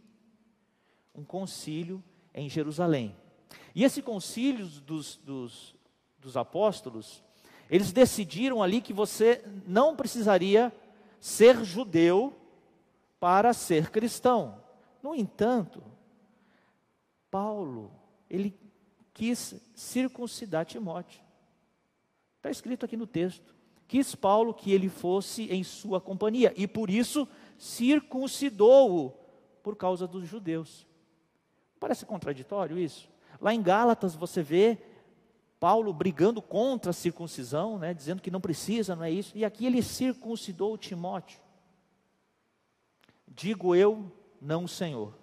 um 1.14 1.24
concílio 1.24 2.02
em 2.32 2.48
Jerusalém. 2.48 3.16
E 3.74 3.82
esse 3.82 4.02
concílio 4.02 4.66
dos, 4.66 5.16
dos, 5.16 5.74
dos 6.18 6.36
apóstolos, 6.36 7.24
eles 7.68 7.92
decidiram 7.92 8.62
ali 8.62 8.80
que 8.80 8.92
você 8.92 9.42
não 9.66 9.96
precisaria 9.96 10.72
ser 11.18 11.64
judeu 11.64 12.36
para 13.18 13.52
ser 13.52 13.90
cristão. 13.90 14.62
No 15.02 15.14
entanto, 15.14 15.82
Paulo, 17.30 17.90
ele 18.28 18.54
quis 19.14 19.54
circuncidar 19.74 20.66
Timóteo. 20.66 21.22
Está 22.36 22.50
escrito 22.50 22.84
aqui 22.84 22.96
no 22.96 23.06
texto 23.06 23.55
quis 23.86 24.14
Paulo 24.14 24.52
que 24.52 24.72
ele 24.72 24.88
fosse 24.88 25.50
em 25.52 25.62
sua 25.62 26.00
companhia 26.00 26.52
e 26.56 26.66
por 26.66 26.90
isso 26.90 27.28
circuncidou-o 27.58 29.12
por 29.62 29.76
causa 29.76 30.06
dos 30.06 30.28
judeus. 30.28 30.86
Parece 31.78 32.06
contraditório 32.06 32.78
isso? 32.78 33.08
Lá 33.40 33.52
em 33.52 33.62
Gálatas 33.62 34.14
você 34.14 34.42
vê 34.42 34.78
Paulo 35.58 35.92
brigando 35.92 36.42
contra 36.42 36.90
a 36.90 36.94
circuncisão, 36.94 37.78
né, 37.78 37.94
dizendo 37.94 38.22
que 38.22 38.30
não 38.30 38.40
precisa, 38.40 38.94
não 38.94 39.04
é 39.04 39.10
isso. 39.10 39.36
E 39.36 39.44
aqui 39.44 39.66
ele 39.66 39.82
circuncidou 39.82 40.76
Timóteo. 40.76 41.40
Digo 43.26 43.74
eu, 43.74 44.10
não 44.40 44.66
Senhor. 44.66 45.14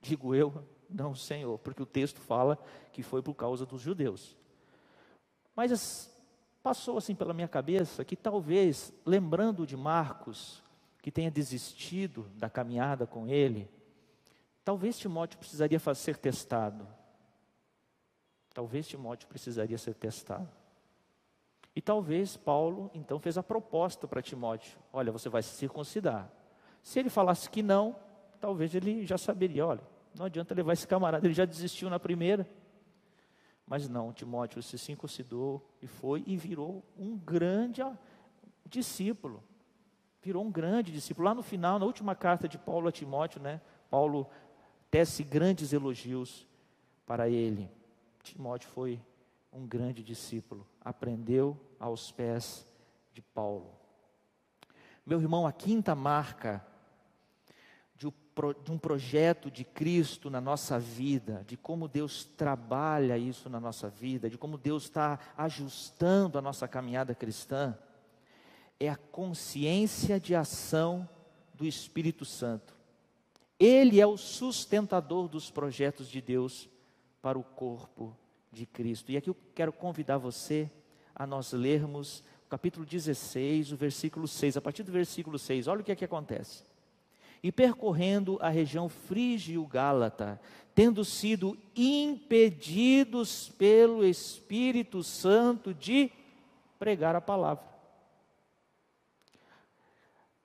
Digo 0.00 0.34
eu, 0.34 0.64
não, 0.88 1.14
Senhor, 1.14 1.58
porque 1.58 1.82
o 1.82 1.86
texto 1.86 2.20
fala 2.20 2.58
que 2.92 3.02
foi 3.02 3.22
por 3.22 3.34
causa 3.34 3.66
dos 3.66 3.82
judeus. 3.82 4.36
Mas 5.54 6.10
passou 6.62 6.98
assim 6.98 7.14
pela 7.14 7.34
minha 7.34 7.48
cabeça 7.48 8.04
que 8.04 8.16
talvez, 8.16 8.92
lembrando 9.04 9.66
de 9.66 9.76
Marcos, 9.76 10.62
que 11.00 11.10
tenha 11.10 11.30
desistido 11.30 12.30
da 12.34 12.50
caminhada 12.50 13.06
com 13.06 13.28
ele, 13.28 13.70
talvez 14.64 14.98
Timóteo 14.98 15.38
precisaria 15.38 15.78
ser 15.94 16.16
testado. 16.16 16.86
Talvez 18.52 18.86
Timóteo 18.88 19.28
precisaria 19.28 19.78
ser 19.78 19.94
testado. 19.94 20.48
E 21.74 21.80
talvez 21.80 22.36
Paulo 22.36 22.90
então 22.92 23.20
fez 23.20 23.38
a 23.38 23.42
proposta 23.42 24.08
para 24.08 24.20
Timóteo: 24.20 24.76
olha, 24.92 25.12
você 25.12 25.28
vai 25.28 25.42
se 25.42 25.54
circuncidar. 25.54 26.28
Se 26.82 26.98
ele 26.98 27.08
falasse 27.08 27.48
que 27.48 27.62
não, 27.62 27.94
talvez 28.40 28.74
ele 28.74 29.06
já 29.06 29.16
saberia: 29.16 29.64
olha, 29.64 29.82
não 30.18 30.26
adianta 30.26 30.54
levar 30.54 30.72
esse 30.72 30.88
camarada, 30.88 31.26
ele 31.26 31.34
já 31.34 31.44
desistiu 31.44 31.88
na 31.88 32.00
primeira. 32.00 32.48
Mas 33.68 33.88
não, 33.88 34.12
Timóteo 34.12 34.62
se 34.62 34.78
circuncidou 34.78 35.62
e 35.82 35.86
foi 35.86 36.24
e 36.26 36.36
virou 36.36 36.82
um 36.98 37.16
grande 37.16 37.82
discípulo. 38.64 39.42
Virou 40.22 40.44
um 40.44 40.50
grande 40.50 40.90
discípulo. 40.90 41.26
Lá 41.26 41.34
no 41.34 41.42
final, 41.42 41.78
na 41.78 41.84
última 41.84 42.14
carta 42.14 42.48
de 42.48 42.56
Paulo 42.56 42.88
a 42.88 42.92
Timóteo, 42.92 43.42
né, 43.42 43.60
Paulo 43.90 44.26
tece 44.90 45.22
grandes 45.22 45.72
elogios 45.72 46.46
para 47.06 47.28
ele. 47.28 47.70
Timóteo 48.22 48.70
foi 48.70 49.00
um 49.52 49.66
grande 49.66 50.02
discípulo, 50.02 50.66
aprendeu 50.80 51.58
aos 51.78 52.10
pés 52.10 52.66
de 53.12 53.20
Paulo. 53.20 53.70
Meu 55.04 55.20
irmão, 55.20 55.46
a 55.46 55.52
quinta 55.52 55.94
marca 55.94 56.64
de 58.64 58.70
um 58.70 58.78
projeto 58.78 59.50
de 59.50 59.64
Cristo 59.64 60.30
na 60.30 60.40
nossa 60.40 60.78
vida, 60.78 61.44
de 61.46 61.56
como 61.56 61.88
Deus 61.88 62.24
trabalha 62.24 63.18
isso 63.18 63.50
na 63.50 63.58
nossa 63.58 63.88
vida, 63.88 64.30
de 64.30 64.38
como 64.38 64.56
Deus 64.56 64.84
está 64.84 65.18
ajustando 65.36 66.38
a 66.38 66.42
nossa 66.42 66.68
caminhada 66.68 67.14
cristã, 67.14 67.76
é 68.78 68.88
a 68.88 68.96
consciência 68.96 70.20
de 70.20 70.34
ação 70.34 71.08
do 71.54 71.66
Espírito 71.66 72.24
Santo. 72.24 72.76
Ele 73.58 74.00
é 74.00 74.06
o 74.06 74.16
sustentador 74.16 75.28
dos 75.28 75.50
projetos 75.50 76.08
de 76.08 76.20
Deus 76.20 76.68
para 77.20 77.38
o 77.38 77.42
corpo 77.42 78.16
de 78.52 78.64
Cristo. 78.64 79.10
E 79.10 79.16
aqui 79.16 79.30
eu 79.30 79.36
quero 79.54 79.72
convidar 79.72 80.18
você 80.18 80.70
a 81.12 81.26
nós 81.26 81.52
lermos 81.52 82.20
o 82.46 82.48
capítulo 82.48 82.86
16, 82.86 83.72
o 83.72 83.76
versículo 83.76 84.28
6. 84.28 84.56
A 84.56 84.60
partir 84.60 84.84
do 84.84 84.92
versículo 84.92 85.38
6, 85.38 85.66
olha 85.66 85.80
o 85.80 85.84
que 85.84 85.90
é 85.90 85.96
que 85.96 86.04
acontece 86.04 86.67
e 87.42 87.52
percorrendo 87.52 88.38
a 88.40 88.48
região 88.48 88.88
frígio-gálata, 88.88 90.40
tendo 90.74 91.04
sido 91.04 91.56
impedidos 91.74 93.48
pelo 93.50 94.04
Espírito 94.04 95.02
Santo 95.02 95.74
de 95.74 96.10
pregar 96.78 97.16
a 97.16 97.20
palavra. 97.20 97.64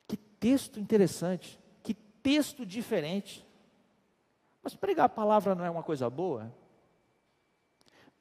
Que 0.07 0.17
texto 0.17 0.79
interessante, 0.79 1.59
que 1.83 1.93
texto 1.93 2.65
diferente. 2.65 3.45
Mas 4.61 4.75
pregar 4.75 5.05
a 5.05 5.09
palavra 5.09 5.53
não 5.53 5.65
é 5.65 5.69
uma 5.69 5.83
coisa 5.83 6.09
boa? 6.09 6.51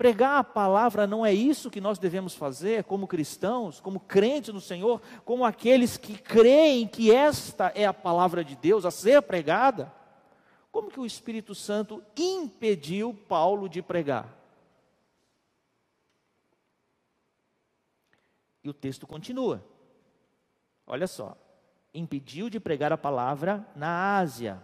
Pregar 0.03 0.41
a 0.41 0.43
palavra 0.43 1.07
não 1.07 1.25
é 1.25 1.33
isso 1.33 1.71
que 1.71 1.81
nós 1.81 1.97
devemos 1.97 2.35
fazer 2.35 2.83
como 2.83 3.07
cristãos, 3.07 3.79
como 3.79 4.01
crentes 4.01 4.53
no 4.53 4.61
Senhor, 4.61 5.01
como 5.25 5.45
aqueles 5.45 5.97
que 5.97 6.19
creem 6.19 6.89
que 6.89 7.13
esta 7.13 7.69
é 7.73 7.85
a 7.85 7.95
palavra 7.95 8.43
de 8.43 8.57
Deus 8.57 8.85
a 8.85 8.91
ser 8.91 9.23
pregada? 9.23 9.95
Como 10.73 10.91
que 10.91 10.99
o 10.99 11.07
Espírito 11.07 11.55
Santo 11.55 12.03
impediu 12.17 13.15
Paulo 13.15 13.69
de 13.69 13.81
pregar? 13.81 14.37
E 18.65 18.69
o 18.69 18.75
texto 18.75 19.07
continua. 19.07 19.65
Olha 20.85 21.07
só. 21.07 21.37
Impediu 21.95 22.51
de 22.51 22.59
pregar 22.59 22.93
a 22.93 22.99
palavra 22.99 23.65
na 23.77 24.19
Ásia, 24.19 24.61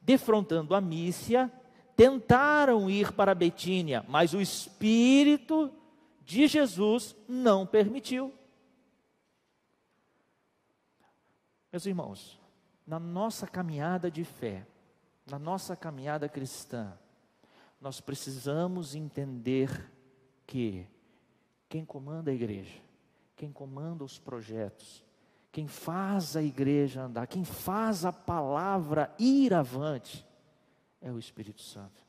defrontando 0.00 0.74
a 0.74 0.80
Mícia 0.80 1.52
tentaram 2.00 2.88
ir 2.88 3.12
para 3.12 3.34
Betínia, 3.34 4.02
mas 4.08 4.32
o 4.32 4.40
Espírito 4.40 5.70
de 6.24 6.46
Jesus 6.46 7.14
não 7.28 7.66
permitiu. 7.66 8.32
Meus 11.70 11.84
irmãos, 11.84 12.40
na 12.86 12.98
nossa 12.98 13.46
caminhada 13.46 14.10
de 14.10 14.24
fé, 14.24 14.66
na 15.30 15.38
nossa 15.38 15.76
caminhada 15.76 16.26
cristã, 16.26 16.98
nós 17.78 18.00
precisamos 18.00 18.94
entender 18.94 19.92
que 20.46 20.86
quem 21.68 21.84
comanda 21.84 22.30
a 22.30 22.34
igreja, 22.34 22.80
quem 23.36 23.52
comanda 23.52 24.04
os 24.04 24.18
projetos, 24.18 25.04
quem 25.52 25.68
faz 25.68 26.34
a 26.34 26.42
igreja 26.42 27.02
andar, 27.02 27.26
quem 27.26 27.44
faz 27.44 28.06
a 28.06 28.12
palavra 28.12 29.14
ir 29.18 29.52
avante, 29.52 30.26
é 31.00 31.10
o 31.10 31.18
Espírito 31.18 31.62
Santo. 31.62 32.04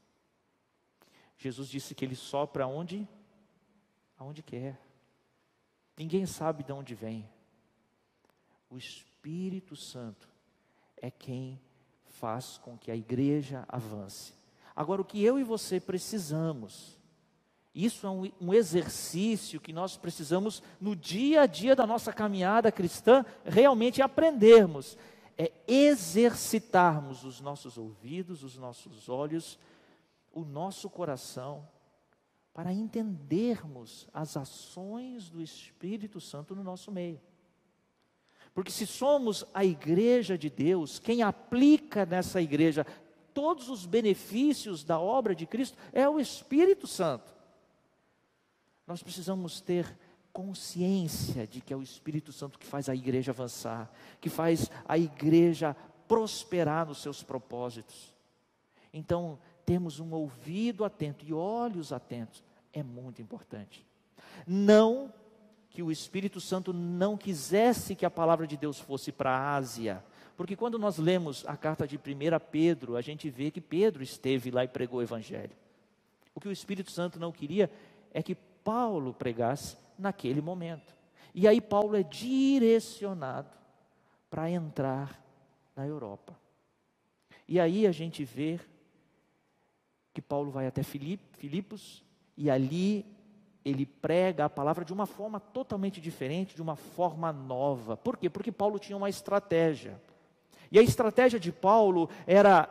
Jesus 1.37 1.69
disse 1.69 1.95
que 1.95 2.05
ele 2.05 2.15
sopra 2.15 2.67
onde? 2.67 3.07
Aonde 4.17 4.43
quer. 4.43 4.79
Ninguém 5.97 6.25
sabe 6.25 6.63
de 6.63 6.71
onde 6.71 6.93
vem. 6.93 7.27
O 8.69 8.77
Espírito 8.77 9.75
Santo 9.75 10.29
é 10.97 11.09
quem 11.09 11.59
faz 12.05 12.57
com 12.57 12.77
que 12.77 12.91
a 12.91 12.95
igreja 12.95 13.65
avance. 13.67 14.33
Agora, 14.75 15.01
o 15.01 15.05
que 15.05 15.23
eu 15.23 15.39
e 15.39 15.43
você 15.43 15.79
precisamos, 15.79 16.97
isso 17.73 18.05
é 18.05 18.09
um, 18.09 18.31
um, 18.39 18.53
exercício 18.53 19.59
que 19.59 19.73
nós 19.73 19.97
precisamos, 19.97 20.61
no 20.79 20.95
dia 20.95 21.41
a 21.41 21.45
dia 21.45 21.75
da 21.75 21.87
nossa 21.87 22.13
caminhada 22.13 22.71
cristã, 22.71 23.25
realmente 23.43 24.01
aprendermos 24.01 24.97
é 25.41 25.51
exercitarmos 25.67 27.23
os 27.23 27.41
nossos 27.41 27.75
ouvidos, 27.75 28.43
os 28.43 28.57
nossos 28.57 29.09
olhos, 29.09 29.57
o 30.31 30.45
nosso 30.45 30.87
coração, 30.87 31.67
para 32.53 32.71
entendermos 32.71 34.07
as 34.13 34.37
ações 34.37 35.31
do 35.31 35.41
Espírito 35.41 36.21
Santo 36.21 36.55
no 36.55 36.63
nosso 36.63 36.91
meio. 36.91 37.19
Porque 38.53 38.69
se 38.69 38.85
somos 38.85 39.43
a 39.51 39.65
igreja 39.65 40.37
de 40.37 40.47
Deus, 40.47 40.99
quem 40.99 41.23
aplica 41.23 42.05
nessa 42.05 42.39
igreja 42.39 42.85
todos 43.33 43.67
os 43.67 43.87
benefícios 43.87 44.83
da 44.83 44.99
obra 44.99 45.33
de 45.33 45.47
Cristo 45.47 45.75
é 45.91 46.07
o 46.07 46.19
Espírito 46.19 46.85
Santo. 46.85 47.33
Nós 48.85 49.01
precisamos 49.01 49.59
ter 49.59 49.97
consciência 50.31 51.45
de 51.45 51.61
que 51.61 51.73
é 51.73 51.77
o 51.77 51.81
Espírito 51.81 52.31
Santo 52.31 52.59
que 52.59 52.65
faz 52.65 52.89
a 52.89 52.95
igreja 52.95 53.31
avançar, 53.31 53.91
que 54.19 54.29
faz 54.29 54.69
a 54.87 54.97
igreja 54.97 55.75
prosperar 56.07 56.87
nos 56.87 57.01
seus 57.01 57.23
propósitos. 57.23 58.13
Então, 58.93 59.39
temos 59.65 59.99
um 59.99 60.11
ouvido 60.13 60.83
atento 60.83 61.25
e 61.25 61.33
olhos 61.33 61.93
atentos 61.93 62.43
é 62.73 62.83
muito 62.83 63.21
importante. 63.21 63.85
Não 64.45 65.13
que 65.69 65.81
o 65.81 65.91
Espírito 65.91 66.41
Santo 66.41 66.73
não 66.73 67.15
quisesse 67.15 67.95
que 67.95 68.05
a 68.05 68.11
palavra 68.11 68.45
de 68.45 68.57
Deus 68.57 68.79
fosse 68.79 69.11
para 69.11 69.31
a 69.31 69.55
Ásia, 69.55 70.03
porque 70.35 70.55
quando 70.55 70.79
nós 70.79 70.97
lemos 70.97 71.45
a 71.47 71.55
carta 71.55 71.87
de 71.87 71.97
1 71.97 71.99
Pedro, 72.51 72.97
a 72.97 73.01
gente 73.01 73.29
vê 73.29 73.51
que 73.51 73.61
Pedro 73.61 74.03
esteve 74.03 74.51
lá 74.51 74.63
e 74.63 74.67
pregou 74.67 74.99
o 74.99 75.03
Evangelho. 75.03 75.55
O 76.33 76.39
que 76.39 76.47
o 76.47 76.51
Espírito 76.51 76.91
Santo 76.91 77.19
não 77.19 77.31
queria 77.31 77.69
é 78.13 78.23
que 78.23 78.35
Paulo 78.35 79.13
pregasse 79.13 79.77
naquele 79.97 80.41
momento. 80.41 80.95
E 81.33 81.47
aí 81.47 81.61
Paulo 81.61 81.95
é 81.95 82.03
direcionado 82.03 83.49
para 84.29 84.49
entrar 84.49 85.21
na 85.75 85.85
Europa. 85.85 86.35
E 87.47 87.59
aí 87.59 87.85
a 87.85 87.91
gente 87.91 88.23
vê 88.23 88.59
que 90.13 90.21
Paulo 90.21 90.51
vai 90.51 90.67
até 90.67 90.83
Filipos 90.83 92.03
e 92.37 92.49
ali 92.49 93.05
ele 93.63 93.85
prega 93.85 94.45
a 94.45 94.49
palavra 94.49 94.83
de 94.83 94.91
uma 94.91 95.05
forma 95.05 95.39
totalmente 95.39 96.01
diferente, 96.01 96.55
de 96.55 96.61
uma 96.61 96.75
forma 96.75 97.31
nova. 97.31 97.95
Por 97.95 98.17
quê? 98.17 98.29
Porque 98.29 98.51
Paulo 98.51 98.79
tinha 98.79 98.97
uma 98.97 99.09
estratégia. 99.09 100.01
E 100.71 100.79
a 100.79 100.81
estratégia 100.81 101.39
de 101.39 101.51
Paulo 101.51 102.09
era 102.25 102.69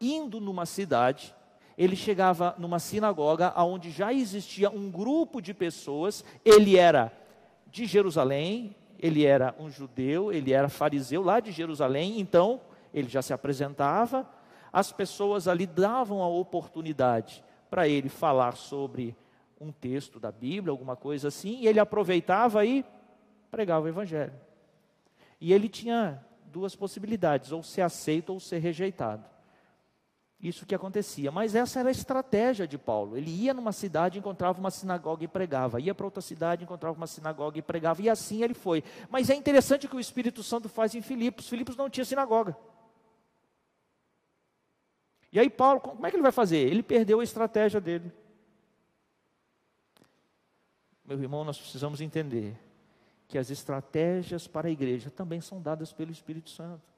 indo 0.00 0.40
numa 0.40 0.66
cidade, 0.66 1.34
ele 1.76 1.96
chegava 1.96 2.54
numa 2.58 2.78
sinagoga 2.78 3.52
onde 3.56 3.90
já 3.90 4.12
existia 4.12 4.70
um 4.70 4.90
grupo 4.90 5.40
de 5.40 5.54
pessoas, 5.54 6.24
ele 6.44 6.76
era 6.76 7.12
de 7.66 7.86
Jerusalém, 7.86 8.74
ele 8.98 9.24
era 9.24 9.54
um 9.58 9.70
judeu, 9.70 10.32
ele 10.32 10.52
era 10.52 10.68
fariseu 10.68 11.22
lá 11.22 11.40
de 11.40 11.50
Jerusalém, 11.50 12.20
então 12.20 12.60
ele 12.92 13.08
já 13.08 13.22
se 13.22 13.32
apresentava, 13.32 14.28
as 14.72 14.92
pessoas 14.92 15.48
ali 15.48 15.66
davam 15.66 16.22
a 16.22 16.28
oportunidade 16.28 17.42
para 17.68 17.88
ele 17.88 18.08
falar 18.08 18.56
sobre 18.56 19.16
um 19.60 19.72
texto 19.72 20.20
da 20.20 20.30
Bíblia, 20.30 20.70
alguma 20.70 20.96
coisa 20.96 21.28
assim, 21.28 21.60
e 21.60 21.68
ele 21.68 21.78
aproveitava 21.78 22.64
e 22.64 22.84
pregava 23.50 23.86
o 23.86 23.88
evangelho. 23.88 24.34
E 25.40 25.52
ele 25.52 25.68
tinha 25.68 26.22
duas 26.46 26.76
possibilidades, 26.76 27.50
ou 27.50 27.62
ser 27.62 27.82
aceito 27.82 28.30
ou 28.30 28.38
ser 28.38 28.58
rejeitado. 28.58 29.24
Isso 30.42 30.66
que 30.66 30.74
acontecia. 30.74 31.30
Mas 31.30 31.54
essa 31.54 31.78
era 31.78 31.88
a 31.88 31.92
estratégia 31.92 32.66
de 32.66 32.76
Paulo. 32.76 33.16
Ele 33.16 33.30
ia 33.30 33.54
numa 33.54 33.70
cidade, 33.70 34.18
encontrava 34.18 34.58
uma 34.58 34.72
sinagoga 34.72 35.22
e 35.22 35.28
pregava. 35.28 35.80
Ia 35.80 35.94
para 35.94 36.04
outra 36.04 36.20
cidade, 36.20 36.64
encontrava 36.64 36.96
uma 36.96 37.06
sinagoga 37.06 37.58
e 37.58 37.62
pregava. 37.62 38.02
E 38.02 38.10
assim 38.10 38.42
ele 38.42 38.54
foi. 38.54 38.82
Mas 39.08 39.30
é 39.30 39.34
interessante 39.36 39.86
o 39.86 39.88
que 39.88 39.94
o 39.94 40.00
Espírito 40.00 40.42
Santo 40.42 40.68
faz 40.68 40.96
em 40.96 41.00
Filipos. 41.00 41.48
Filipos 41.48 41.76
não 41.76 41.88
tinha 41.88 42.04
sinagoga. 42.04 42.56
E 45.32 45.38
aí 45.38 45.48
Paulo, 45.48 45.80
como 45.80 46.04
é 46.04 46.10
que 46.10 46.16
ele 46.16 46.22
vai 46.22 46.32
fazer? 46.32 46.58
Ele 46.58 46.82
perdeu 46.82 47.20
a 47.20 47.24
estratégia 47.24 47.80
dele. 47.80 48.12
Meu 51.04 51.20
irmão, 51.20 51.44
nós 51.44 51.58
precisamos 51.58 52.00
entender 52.00 52.58
que 53.28 53.38
as 53.38 53.48
estratégias 53.48 54.46
para 54.46 54.68
a 54.68 54.70
igreja 54.70 55.08
também 55.08 55.40
são 55.40 55.62
dadas 55.62 55.92
pelo 55.92 56.10
Espírito 56.10 56.50
Santo. 56.50 56.91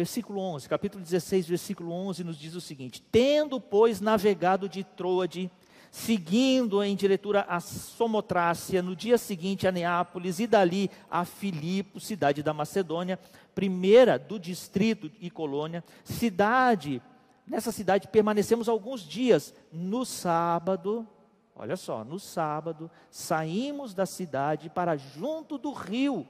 Versículo 0.00 0.40
11, 0.40 0.66
capítulo 0.66 1.04
16, 1.04 1.46
versículo 1.46 1.92
11 1.92 2.24
nos 2.24 2.38
diz 2.38 2.54
o 2.54 2.60
seguinte: 2.60 3.02
Tendo, 3.12 3.60
pois, 3.60 4.00
navegado 4.00 4.66
de 4.66 4.82
Troade, 4.82 5.50
seguindo 5.90 6.82
em 6.82 6.96
diretura 6.96 7.44
a 7.46 7.60
Somotrácia, 7.60 8.80
no 8.80 8.96
dia 8.96 9.18
seguinte 9.18 9.68
a 9.68 9.70
Neápolis 9.70 10.40
e 10.40 10.46
dali 10.46 10.90
a 11.10 11.26
Filipo, 11.26 12.00
cidade 12.00 12.42
da 12.42 12.54
Macedônia, 12.54 13.18
primeira 13.54 14.18
do 14.18 14.38
distrito 14.38 15.10
e 15.20 15.30
colônia, 15.30 15.84
cidade, 16.02 17.02
nessa 17.46 17.70
cidade 17.70 18.08
permanecemos 18.08 18.70
alguns 18.70 19.02
dias, 19.02 19.52
no 19.70 20.06
sábado, 20.06 21.06
olha 21.54 21.76
só, 21.76 22.04
no 22.04 22.18
sábado, 22.18 22.90
saímos 23.10 23.92
da 23.92 24.06
cidade 24.06 24.70
para 24.70 24.96
junto 24.96 25.58
do 25.58 25.72
rio, 25.72 26.26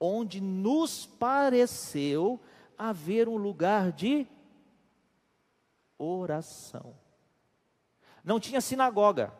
onde 0.00 0.40
nos 0.40 1.04
pareceu 1.04 2.40
haver 2.78 3.28
um 3.28 3.36
lugar 3.36 3.92
de 3.92 4.26
oração. 5.98 6.94
Não 8.22 8.40
tinha 8.40 8.60
sinagoga, 8.60 9.32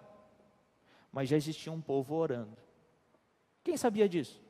mas 1.10 1.28
já 1.28 1.36
existia 1.36 1.72
um 1.72 1.80
povo 1.80 2.14
orando. 2.14 2.56
Quem 3.62 3.76
sabia 3.76 4.08
disso? 4.08 4.42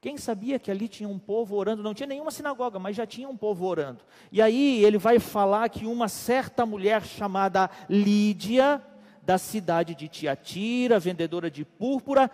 Quem 0.00 0.16
sabia 0.16 0.58
que 0.58 0.70
ali 0.70 0.88
tinha 0.88 1.08
um 1.08 1.18
povo 1.18 1.56
orando? 1.56 1.82
Não 1.82 1.92
tinha 1.92 2.06
nenhuma 2.06 2.30
sinagoga, 2.30 2.78
mas 2.78 2.96
já 2.96 3.06
tinha 3.06 3.28
um 3.28 3.36
povo 3.36 3.66
orando. 3.66 4.02
E 4.32 4.40
aí 4.40 4.82
ele 4.82 4.96
vai 4.96 5.18
falar 5.18 5.68
que 5.68 5.84
uma 5.84 6.08
certa 6.08 6.64
mulher 6.64 7.04
chamada 7.04 7.70
Lídia, 7.88 8.82
da 9.22 9.36
cidade 9.36 9.94
de 9.94 10.08
Tiatira, 10.08 10.98
vendedora 10.98 11.50
de 11.50 11.66
púrpura, 11.66 12.30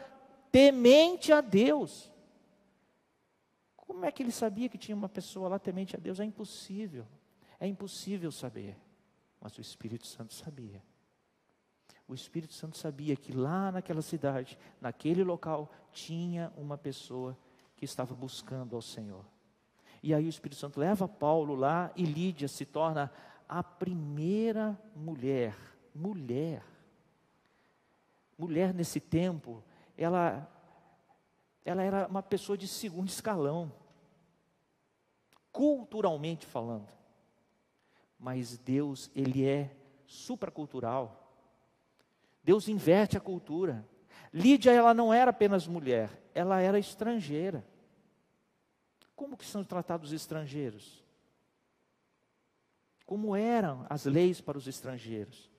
temente 0.52 1.32
a 1.32 1.40
Deus, 1.40 2.10
como 3.86 4.04
é 4.04 4.10
que 4.10 4.22
ele 4.22 4.32
sabia 4.32 4.68
que 4.68 4.76
tinha 4.76 4.96
uma 4.96 5.08
pessoa 5.08 5.48
lá 5.48 5.58
temente 5.58 5.94
a 5.94 5.98
Deus? 5.98 6.18
É 6.18 6.24
impossível. 6.24 7.06
É 7.58 7.66
impossível 7.66 8.32
saber. 8.32 8.76
Mas 9.40 9.56
o 9.56 9.60
Espírito 9.60 10.06
Santo 10.06 10.34
sabia. 10.34 10.82
O 12.08 12.14
Espírito 12.14 12.52
Santo 12.52 12.76
sabia 12.76 13.16
que 13.16 13.32
lá 13.32 13.72
naquela 13.72 14.02
cidade, 14.02 14.58
naquele 14.80 15.24
local, 15.24 15.72
tinha 15.92 16.52
uma 16.56 16.76
pessoa 16.76 17.36
que 17.76 17.84
estava 17.84 18.14
buscando 18.14 18.74
ao 18.74 18.82
Senhor. 18.82 19.24
E 20.02 20.14
aí 20.14 20.26
o 20.26 20.28
Espírito 20.28 20.58
Santo 20.58 20.78
leva 20.78 21.08
Paulo 21.08 21.54
lá 21.54 21.90
e 21.96 22.04
Lídia 22.04 22.48
se 22.48 22.64
torna 22.64 23.10
a 23.48 23.62
primeira 23.62 24.78
mulher, 24.94 25.56
mulher. 25.94 26.64
Mulher 28.38 28.74
nesse 28.74 29.00
tempo, 29.00 29.64
ela 29.96 30.48
ela 31.66 31.82
era 31.82 32.06
uma 32.06 32.22
pessoa 32.22 32.56
de 32.56 32.68
segundo 32.68 33.08
escalão, 33.08 33.72
culturalmente 35.50 36.46
falando. 36.46 36.88
Mas 38.16 38.56
Deus, 38.56 39.10
Ele 39.16 39.44
é 39.44 39.76
supracultural. 40.06 41.28
Deus 42.42 42.68
inverte 42.68 43.16
a 43.16 43.20
cultura. 43.20 43.84
Lídia, 44.32 44.70
ela 44.70 44.94
não 44.94 45.12
era 45.12 45.32
apenas 45.32 45.66
mulher, 45.66 46.08
ela 46.32 46.60
era 46.60 46.78
estrangeira. 46.78 47.66
Como 49.16 49.36
que 49.36 49.44
são 49.44 49.64
tratados 49.64 50.10
os 50.10 50.14
estrangeiros? 50.14 51.04
Como 53.04 53.34
eram 53.34 53.84
as 53.90 54.04
leis 54.04 54.40
para 54.40 54.56
os 54.56 54.68
estrangeiros? 54.68 55.50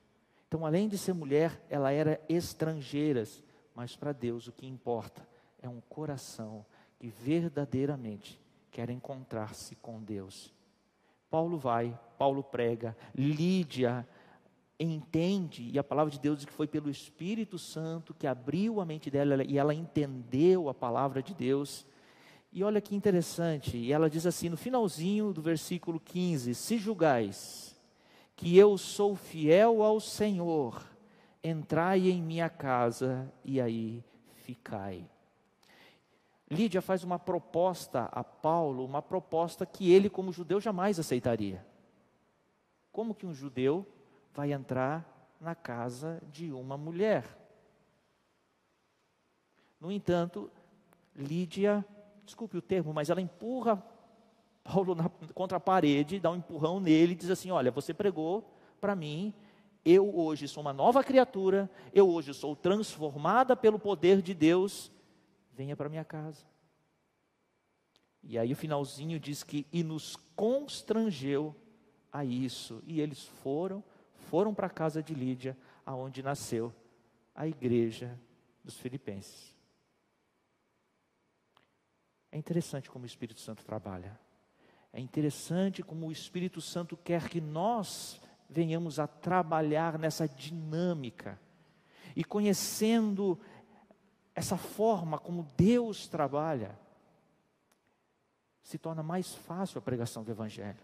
Então, 0.47 0.65
além 0.65 0.87
de 0.87 0.97
ser 0.97 1.11
mulher, 1.11 1.61
ela 1.69 1.91
era 1.91 2.21
estrangeira, 2.29 3.23
mas 3.75 3.93
para 3.93 4.13
Deus 4.13 4.47
o 4.47 4.53
que 4.53 4.65
importa 4.65 5.27
é 5.61 5.67
um 5.69 5.81
coração 5.81 6.65
que 6.99 7.07
verdadeiramente 7.07 8.39
quer 8.71 8.89
encontrar-se 8.89 9.75
com 9.75 10.01
Deus. 10.01 10.53
Paulo 11.29 11.57
vai, 11.57 11.97
Paulo 12.17 12.43
prega, 12.43 12.95
Lídia 13.15 14.07
entende, 14.79 15.69
e 15.71 15.79
a 15.79 15.83
palavra 15.83 16.11
de 16.11 16.19
Deus 16.19 16.37
diz 16.37 16.45
que 16.45 16.53
foi 16.53 16.67
pelo 16.67 16.89
Espírito 16.89 17.57
Santo 17.57 18.13
que 18.13 18.27
abriu 18.27 18.79
a 18.79 18.85
mente 18.85 19.09
dela 19.09 19.43
e 19.43 19.57
ela 19.57 19.73
entendeu 19.73 20.69
a 20.69 20.73
palavra 20.73 21.21
de 21.21 21.33
Deus. 21.33 21.85
E 22.51 22.63
olha 22.63 22.79
que 22.79 22.95
interessante, 22.95 23.77
e 23.77 23.91
ela 23.91 24.09
diz 24.09 24.25
assim 24.25 24.49
no 24.49 24.57
finalzinho 24.57 25.33
do 25.33 25.41
versículo 25.41 25.99
15: 25.99 26.53
Se 26.53 26.77
julgais 26.77 27.75
que 28.35 28.55
eu 28.55 28.77
sou 28.77 29.15
fiel 29.15 29.81
ao 29.81 29.99
Senhor, 29.99 30.85
entrai 31.43 32.09
em 32.09 32.21
minha 32.21 32.49
casa 32.49 33.31
e 33.43 33.59
aí 33.59 34.03
ficai. 34.35 35.03
Lídia 36.49 36.81
faz 36.81 37.03
uma 37.03 37.19
proposta 37.19 38.03
a 38.11 38.23
Paulo, 38.23 38.85
uma 38.85 39.01
proposta 39.01 39.65
que 39.65 39.91
ele, 39.91 40.09
como 40.09 40.31
judeu, 40.31 40.61
jamais 40.61 40.97
aceitaria. 40.97 41.65
Como 42.91 43.13
que 43.13 43.25
um 43.25 43.33
judeu 43.33 43.85
vai 44.33 44.53
entrar 44.53 45.05
na 45.41 45.53
casa 45.53 46.21
de 46.31 46.51
uma 46.53 46.77
mulher? 46.77 47.25
No 49.79 49.91
entanto, 49.91 50.49
Lídia, 51.13 51.85
desculpe 52.23 52.57
o 52.57 52.61
termo, 52.61 52.93
mas 52.93 53.09
ela 53.09 53.21
empurra 53.21 53.83
Paulo 54.63 54.95
na, 54.95 55.09
contra 55.33 55.57
a 55.57 55.61
parede, 55.61 56.19
dá 56.19 56.31
um 56.31 56.35
empurrão 56.35 56.79
nele 56.79 57.13
e 57.13 57.15
diz 57.15 57.29
assim: 57.29 57.51
Olha, 57.51 57.71
você 57.71 57.93
pregou 57.93 58.49
para 58.79 58.95
mim, 58.95 59.33
eu 59.83 60.17
hoje 60.17 60.47
sou 60.47 60.61
uma 60.61 60.73
nova 60.73 61.03
criatura, 61.03 61.69
eu 61.93 62.09
hoje 62.09 62.33
sou 62.33 62.55
transformada 62.55 63.55
pelo 63.55 63.79
poder 63.79 64.21
de 64.21 64.33
Deus 64.33 64.91
venha 65.57 65.75
para 65.75 65.89
minha 65.89 66.05
casa. 66.05 66.45
E 68.21 68.37
aí 68.37 68.53
o 68.53 68.55
finalzinho 68.55 69.19
diz 69.19 69.43
que 69.43 69.65
e 69.73 69.83
nos 69.83 70.15
constrangeu 70.35 71.55
a 72.13 72.23
isso. 72.23 72.83
E 72.85 73.01
eles 73.01 73.23
foram, 73.23 73.83
foram 74.29 74.53
para 74.53 74.67
a 74.67 74.69
casa 74.69 75.01
de 75.01 75.15
Lídia, 75.15 75.57
aonde 75.83 76.21
nasceu 76.21 76.73
a 77.33 77.47
igreja 77.47 78.19
dos 78.63 78.77
filipenses. 78.77 79.55
É 82.31 82.37
interessante 82.37 82.89
como 82.89 83.03
o 83.03 83.07
Espírito 83.07 83.39
Santo 83.39 83.65
trabalha. 83.65 84.19
É 84.93 84.99
interessante 84.99 85.81
como 85.81 86.07
o 86.07 86.11
Espírito 86.11 86.61
Santo 86.61 86.95
quer 86.95 87.29
que 87.29 87.41
nós 87.41 88.21
venhamos 88.49 88.99
a 88.99 89.07
trabalhar 89.07 89.97
nessa 89.97 90.27
dinâmica. 90.27 91.39
E 92.15 92.23
conhecendo 92.23 93.39
essa 94.37 94.55
forma 94.55 95.17
como 95.17 95.51
Deus 95.57 96.07
trabalha, 96.07 96.77
se 98.61 98.77
torna 98.77 99.01
mais 99.01 99.33
fácil 99.33 99.79
a 99.79 99.81
pregação 99.81 100.23
do 100.23 100.29
Evangelho. 100.29 100.77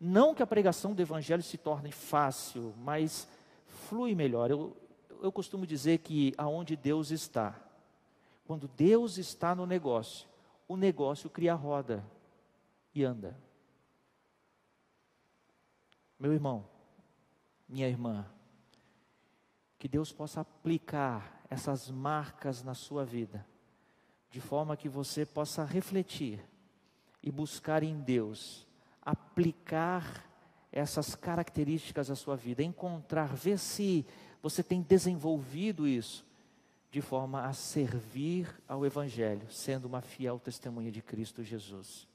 Não 0.00 0.34
que 0.34 0.42
a 0.42 0.46
pregação 0.46 0.94
do 0.94 1.00
Evangelho 1.00 1.44
se 1.44 1.56
torne 1.56 1.92
fácil, 1.92 2.74
mas 2.78 3.28
flui 3.88 4.16
melhor. 4.16 4.50
Eu, 4.50 4.76
eu 5.22 5.30
costumo 5.30 5.64
dizer 5.64 5.98
que 5.98 6.34
aonde 6.36 6.74
Deus 6.74 7.12
está, 7.12 7.54
quando 8.44 8.66
Deus 8.66 9.16
está 9.16 9.54
no 9.54 9.64
negócio, 9.64 10.26
o 10.66 10.76
negócio 10.76 11.30
cria 11.30 11.54
roda 11.54 12.04
e 12.92 13.04
anda. 13.04 13.38
Meu 16.18 16.32
irmão, 16.32 16.66
minha 17.68 17.86
irmã, 17.86 18.26
que 19.82 19.88
Deus 19.88 20.12
possa 20.12 20.42
aplicar 20.42 21.44
essas 21.50 21.90
marcas 21.90 22.62
na 22.62 22.72
sua 22.72 23.04
vida, 23.04 23.44
de 24.30 24.40
forma 24.40 24.76
que 24.76 24.88
você 24.88 25.26
possa 25.26 25.64
refletir 25.64 26.38
e 27.20 27.32
buscar 27.32 27.82
em 27.82 27.98
Deus, 28.00 28.64
aplicar 29.04 30.24
essas 30.70 31.16
características 31.16 32.12
à 32.12 32.14
sua 32.14 32.36
vida, 32.36 32.62
encontrar, 32.62 33.34
ver 33.34 33.58
se 33.58 34.06
você 34.40 34.62
tem 34.62 34.80
desenvolvido 34.80 35.84
isso 35.84 36.24
de 36.88 37.00
forma 37.00 37.44
a 37.44 37.52
servir 37.52 38.54
ao 38.68 38.86
Evangelho, 38.86 39.50
sendo 39.50 39.86
uma 39.86 40.00
fiel 40.00 40.38
testemunha 40.38 40.92
de 40.92 41.02
Cristo 41.02 41.42
Jesus. 41.42 42.06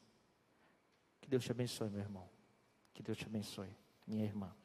Que 1.20 1.28
Deus 1.28 1.44
te 1.44 1.52
abençoe, 1.52 1.90
meu 1.90 2.00
irmão. 2.00 2.30
Que 2.94 3.04
Deus 3.04 3.18
te 3.18 3.26
abençoe, 3.26 3.76
minha 4.08 4.24
irmã. 4.24 4.56